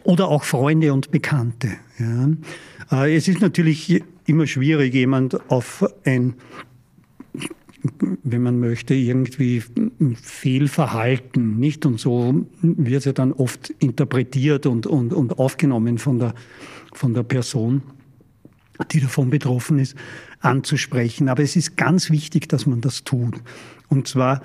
[0.05, 1.77] Oder auch Freunde und Bekannte.
[1.99, 3.05] Ja.
[3.05, 6.35] Äh, es ist natürlich immer schwierig, jemand auf ein
[8.25, 9.63] wenn man möchte, irgendwie
[10.21, 11.87] Fehlverhalten, nicht?
[11.87, 16.35] Und so wird es ja dann oft interpretiert und, und, und aufgenommen von der,
[16.93, 17.82] von der Person,
[18.93, 19.97] die davon betroffen ist,
[20.41, 21.28] anzusprechen.
[21.28, 23.34] Aber es ist ganz wichtig, dass man das tut.
[23.89, 24.43] Und zwar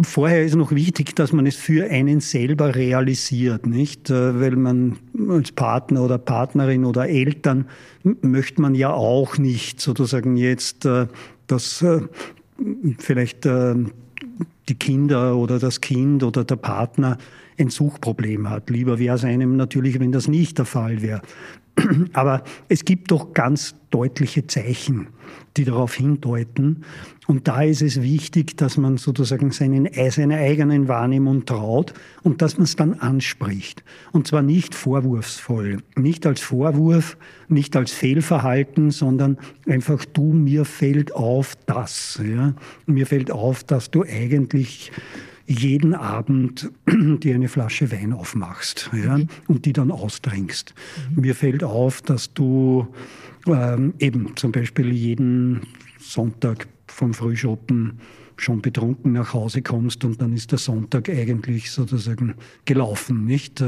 [0.00, 4.10] Vorher ist noch wichtig, dass man es für einen selber realisiert, nicht?
[4.10, 4.96] Äh, weil man
[5.28, 7.66] als Partner oder Partnerin oder Eltern
[8.22, 11.08] möchte man ja auch nicht sozusagen jetzt, äh,
[11.48, 12.02] dass äh,
[12.98, 17.18] vielleicht die Kinder oder das Kind oder der Partner
[17.58, 18.70] ein Suchproblem hat.
[18.70, 21.22] Lieber wäre es einem natürlich, wenn das nicht der Fall wäre.
[22.12, 25.08] Aber es gibt doch ganz deutliche Zeichen,
[25.56, 26.84] die darauf hindeuten.
[27.26, 31.92] Und da ist es wichtig, dass man sozusagen seinen, seiner eigenen Wahrnehmung traut
[32.22, 33.84] und dass man es dann anspricht.
[34.12, 41.14] Und zwar nicht vorwurfsvoll, nicht als Vorwurf, nicht als Fehlverhalten, sondern einfach du, mir fällt
[41.14, 42.20] auf das.
[42.24, 42.54] Ja?
[42.86, 44.90] Mir fällt auf, dass du eigentlich
[45.48, 49.28] jeden Abend dir eine Flasche Wein aufmachst ja, mhm.
[49.48, 50.74] und die dann austrinkst.
[51.14, 51.22] Mhm.
[51.22, 52.86] Mir fällt auf, dass du
[53.46, 55.62] ähm, eben zum Beispiel jeden
[55.98, 57.98] Sonntag vom Frühschoppen
[58.36, 62.34] schon betrunken nach Hause kommst und dann ist der Sonntag eigentlich sozusagen
[62.66, 63.60] gelaufen, nicht?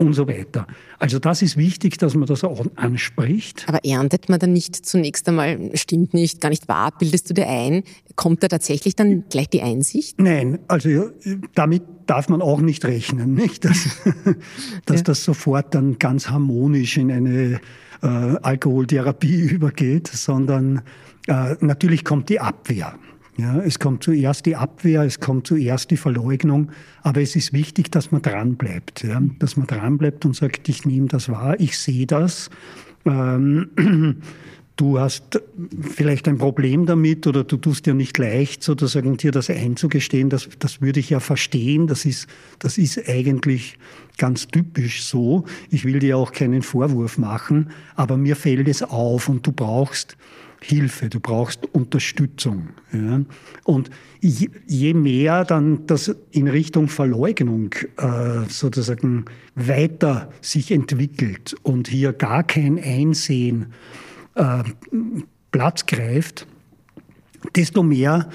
[0.00, 0.66] Und so weiter.
[0.98, 3.66] Also das ist wichtig, dass man das auch anspricht.
[3.68, 7.46] Aber erntet man dann nicht zunächst einmal, stimmt nicht, gar nicht wahr, bildest du dir
[7.46, 7.82] ein?
[8.16, 10.18] Kommt da tatsächlich dann gleich die Einsicht?
[10.18, 11.10] Nein, also
[11.54, 13.66] damit darf man auch nicht rechnen, nicht?
[13.66, 14.00] Dass,
[14.86, 15.02] dass ja.
[15.02, 17.60] das sofort dann ganz harmonisch in eine
[18.02, 20.80] äh, Alkoholtherapie übergeht, sondern
[21.26, 22.98] äh, natürlich kommt die Abwehr.
[23.40, 26.72] Ja, es kommt zuerst die Abwehr, es kommt zuerst die Verleugnung,
[27.02, 31.06] aber es ist wichtig, dass man dranbleibt, ja, dass man dranbleibt und sagt, ich nehme
[31.06, 32.50] das wahr, ich sehe das.
[33.06, 33.70] Ähm,
[34.76, 35.40] du hast
[35.80, 40.50] vielleicht ein Problem damit oder du tust dir nicht leicht, sozusagen dir das einzugestehen, das,
[40.58, 42.28] das würde ich ja verstehen, das ist,
[42.58, 43.78] das ist eigentlich
[44.18, 45.44] ganz typisch so.
[45.70, 50.18] Ich will dir auch keinen Vorwurf machen, aber mir fällt es auf und du brauchst
[50.62, 52.68] Hilfe, du brauchst Unterstützung.
[52.92, 53.20] Ja?
[53.64, 53.90] Und
[54.20, 62.42] je, mehr dann das in Richtung Verleugnung äh, sozusagen weiter sich entwickelt und hier gar
[62.42, 63.72] kein Einsehen
[64.34, 64.62] äh,
[65.50, 66.46] Platz greift,
[67.56, 68.28] desto mehr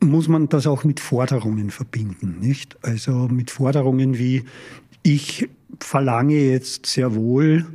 [0.00, 2.76] muss man das auch mit Forderungen verbinden, nicht?
[2.82, 4.44] Also mit Forderungen wie
[5.02, 5.48] ich
[5.80, 7.66] verlange jetzt sehr wohl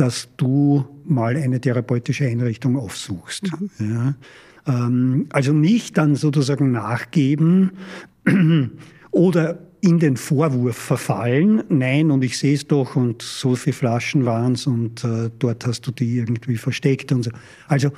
[0.00, 3.50] dass du mal eine therapeutische Einrichtung aufsuchst.
[3.52, 3.70] Mhm.
[3.78, 4.14] Ja.
[4.66, 7.72] Ähm, also nicht dann sozusagen nachgeben
[9.10, 14.26] oder in den Vorwurf verfallen, nein, und ich sehe es doch und so viele Flaschen
[14.26, 17.30] waren es und äh, dort hast du die irgendwie versteckt und so.
[17.66, 17.90] Also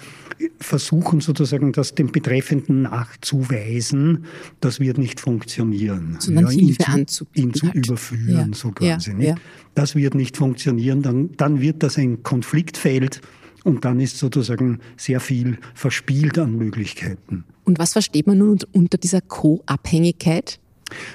[0.61, 4.27] versuchen sozusagen, das dem Betreffenden nachzuweisen,
[4.61, 6.17] das wird nicht funktionieren.
[6.21, 7.75] Sondern ja, ihn, zu, ihn zu halt.
[7.75, 8.57] überführen, ja.
[8.57, 9.13] so quasi.
[9.13, 9.31] Ja.
[9.31, 9.35] Ja.
[9.75, 13.21] Das wird nicht funktionieren, dann, dann wird das ein Konfliktfeld
[13.65, 17.45] und dann ist sozusagen sehr viel verspielt an Möglichkeiten.
[17.65, 20.59] Und was versteht man nun unter dieser Co-Abhängigkeit?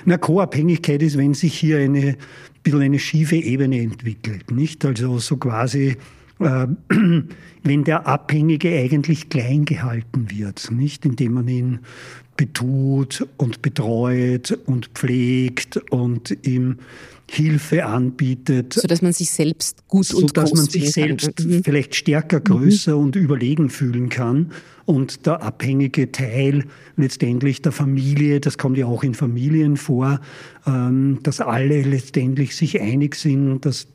[0.05, 2.17] Na, Co-Abhängigkeit ist, wenn sich hier eine
[2.63, 4.83] bisschen eine schiefe Ebene entwickelt, nicht?
[4.85, 5.95] Also so quasi,
[6.39, 6.67] äh,
[7.63, 11.05] wenn der Abhängige eigentlich klein gehalten wird, nicht?
[11.05, 11.79] Indem man ihn
[12.35, 16.77] betut und betreut und pflegt und ihm
[17.29, 18.73] Hilfe anbietet.
[18.73, 21.47] So dass man sich selbst gut so und So dass man sich selbst kann.
[21.47, 21.63] Mhm.
[21.63, 23.03] vielleicht stärker, größer mhm.
[23.03, 24.51] und überlegen fühlen kann.
[24.85, 26.63] Und der abhängige Teil
[26.95, 30.21] letztendlich der Familie, das kommt ja auch in Familien vor,
[30.65, 33.87] ähm, dass alle letztendlich sich einig sind, dass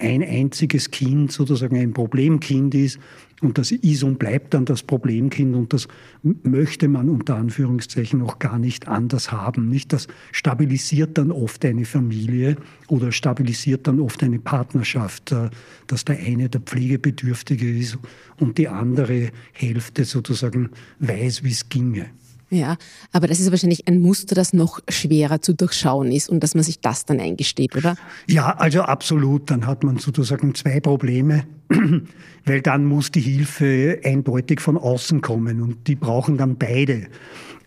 [0.00, 2.98] ein einziges Kind sozusagen ein Problemkind ist
[3.40, 5.88] und das ist und bleibt dann das Problemkind und das
[6.22, 9.68] möchte man unter Anführungszeichen auch gar nicht anders haben.
[9.68, 9.92] Nicht?
[9.92, 12.56] Das stabilisiert dann oft eine Familie
[12.88, 15.50] oder stabilisiert dann oft eine Partnerschaft, äh,
[15.86, 17.98] dass der eine der Pflegebedürftige ist
[18.38, 22.06] und die andere Hälfte sozusagen weiß, wie es ginge.
[22.50, 22.76] Ja,
[23.12, 26.64] aber das ist wahrscheinlich ein Muster, das noch schwerer zu durchschauen ist und dass man
[26.64, 27.94] sich das dann eingesteht, oder?
[28.26, 29.50] Ja, also absolut.
[29.50, 31.44] Dann hat man sozusagen zwei Probleme,
[32.44, 37.06] weil dann muss die Hilfe eindeutig von außen kommen und die brauchen dann beide.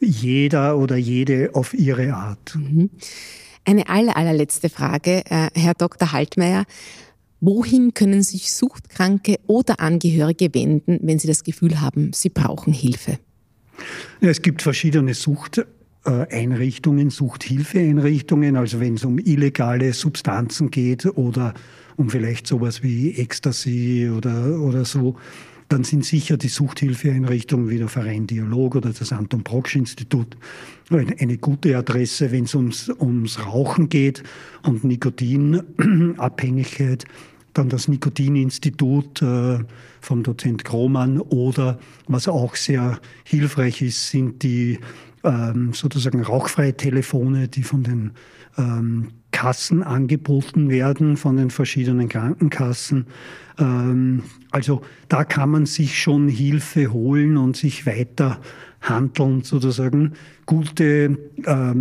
[0.02, 2.56] Jeder oder jede auf ihre Art.
[2.56, 2.90] Mhm.
[3.64, 6.12] Eine aller, allerletzte Frage, äh, Herr Dr.
[6.12, 6.66] Haltmeier.
[7.40, 13.20] Wohin können sich Suchtkranke oder Angehörige wenden, wenn sie das Gefühl haben, sie brauchen Hilfe?
[14.22, 21.54] Es gibt verschiedene Suchteinrichtungen, Suchthilfeeinrichtungen, also wenn es um illegale Substanzen geht oder
[21.96, 25.18] um vielleicht sowas wie Ecstasy oder, oder so,
[25.70, 30.38] dann sind sicher die Suchthilfeeinrichtungen wie der Verein Dialog oder das Anton Brocksch Institut
[30.92, 34.22] eine gute Adresse, wenn es ums, ums Rauchen geht
[34.64, 37.06] und Nikotinabhängigkeit
[37.54, 39.60] dann das Nikotininstitut äh,
[40.02, 44.80] vom Dozent Krohmann oder was auch sehr hilfreich ist, sind die
[45.24, 48.12] ähm, sozusagen rauchfreie Telefone, die von den
[48.58, 53.08] ähm, Kassen angeboten werden, von den verschiedenen Krankenkassen.
[53.58, 58.40] Ähm, also da kann man sich schon Hilfe holen und sich weiter
[58.82, 60.14] handeln sozusagen.
[60.46, 61.74] Gute, äh,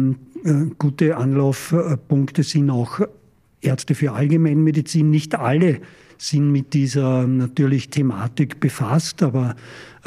[0.78, 3.00] gute Anlaufpunkte sind auch
[3.62, 5.10] Ärzte für Allgemeinmedizin.
[5.10, 5.80] Nicht alle
[6.18, 9.56] sind mit dieser natürlich Thematik befasst, aber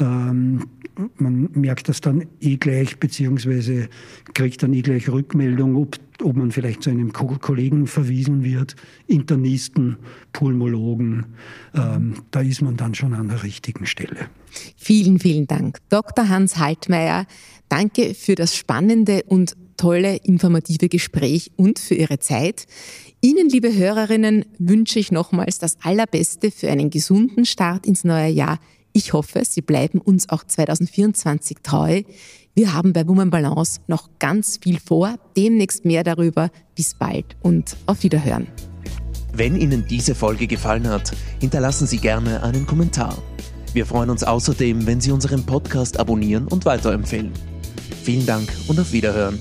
[0.00, 0.66] ähm,
[1.16, 3.88] man merkt das dann eh gleich, beziehungsweise
[4.32, 8.76] kriegt dann eh gleich Rückmeldung, ob, ob man vielleicht zu einem Kollegen verwiesen wird,
[9.06, 9.96] Internisten,
[10.32, 11.26] Pulmologen.
[11.74, 14.28] Ähm, da ist man dann schon an der richtigen Stelle.
[14.76, 15.80] Vielen, vielen Dank.
[15.90, 16.28] Dr.
[16.30, 17.26] Hans Haltmeier,
[17.68, 22.66] danke für das spannende und tolle, informative Gespräch und für Ihre Zeit.
[23.26, 28.60] Ihnen, liebe Hörerinnen, wünsche ich nochmals das Allerbeste für einen gesunden Start ins neue Jahr.
[28.92, 32.02] Ich hoffe, Sie bleiben uns auch 2024 treu.
[32.54, 35.16] Wir haben bei Woman Balance noch ganz viel vor.
[35.36, 36.50] Demnächst mehr darüber.
[36.76, 38.46] Bis bald und auf Wiederhören.
[39.32, 41.10] Wenn Ihnen diese Folge gefallen hat,
[41.40, 43.20] hinterlassen Sie gerne einen Kommentar.
[43.72, 47.32] Wir freuen uns außerdem, wenn Sie unseren Podcast abonnieren und weiterempfehlen.
[48.04, 49.40] Vielen Dank und auf Wiederhören.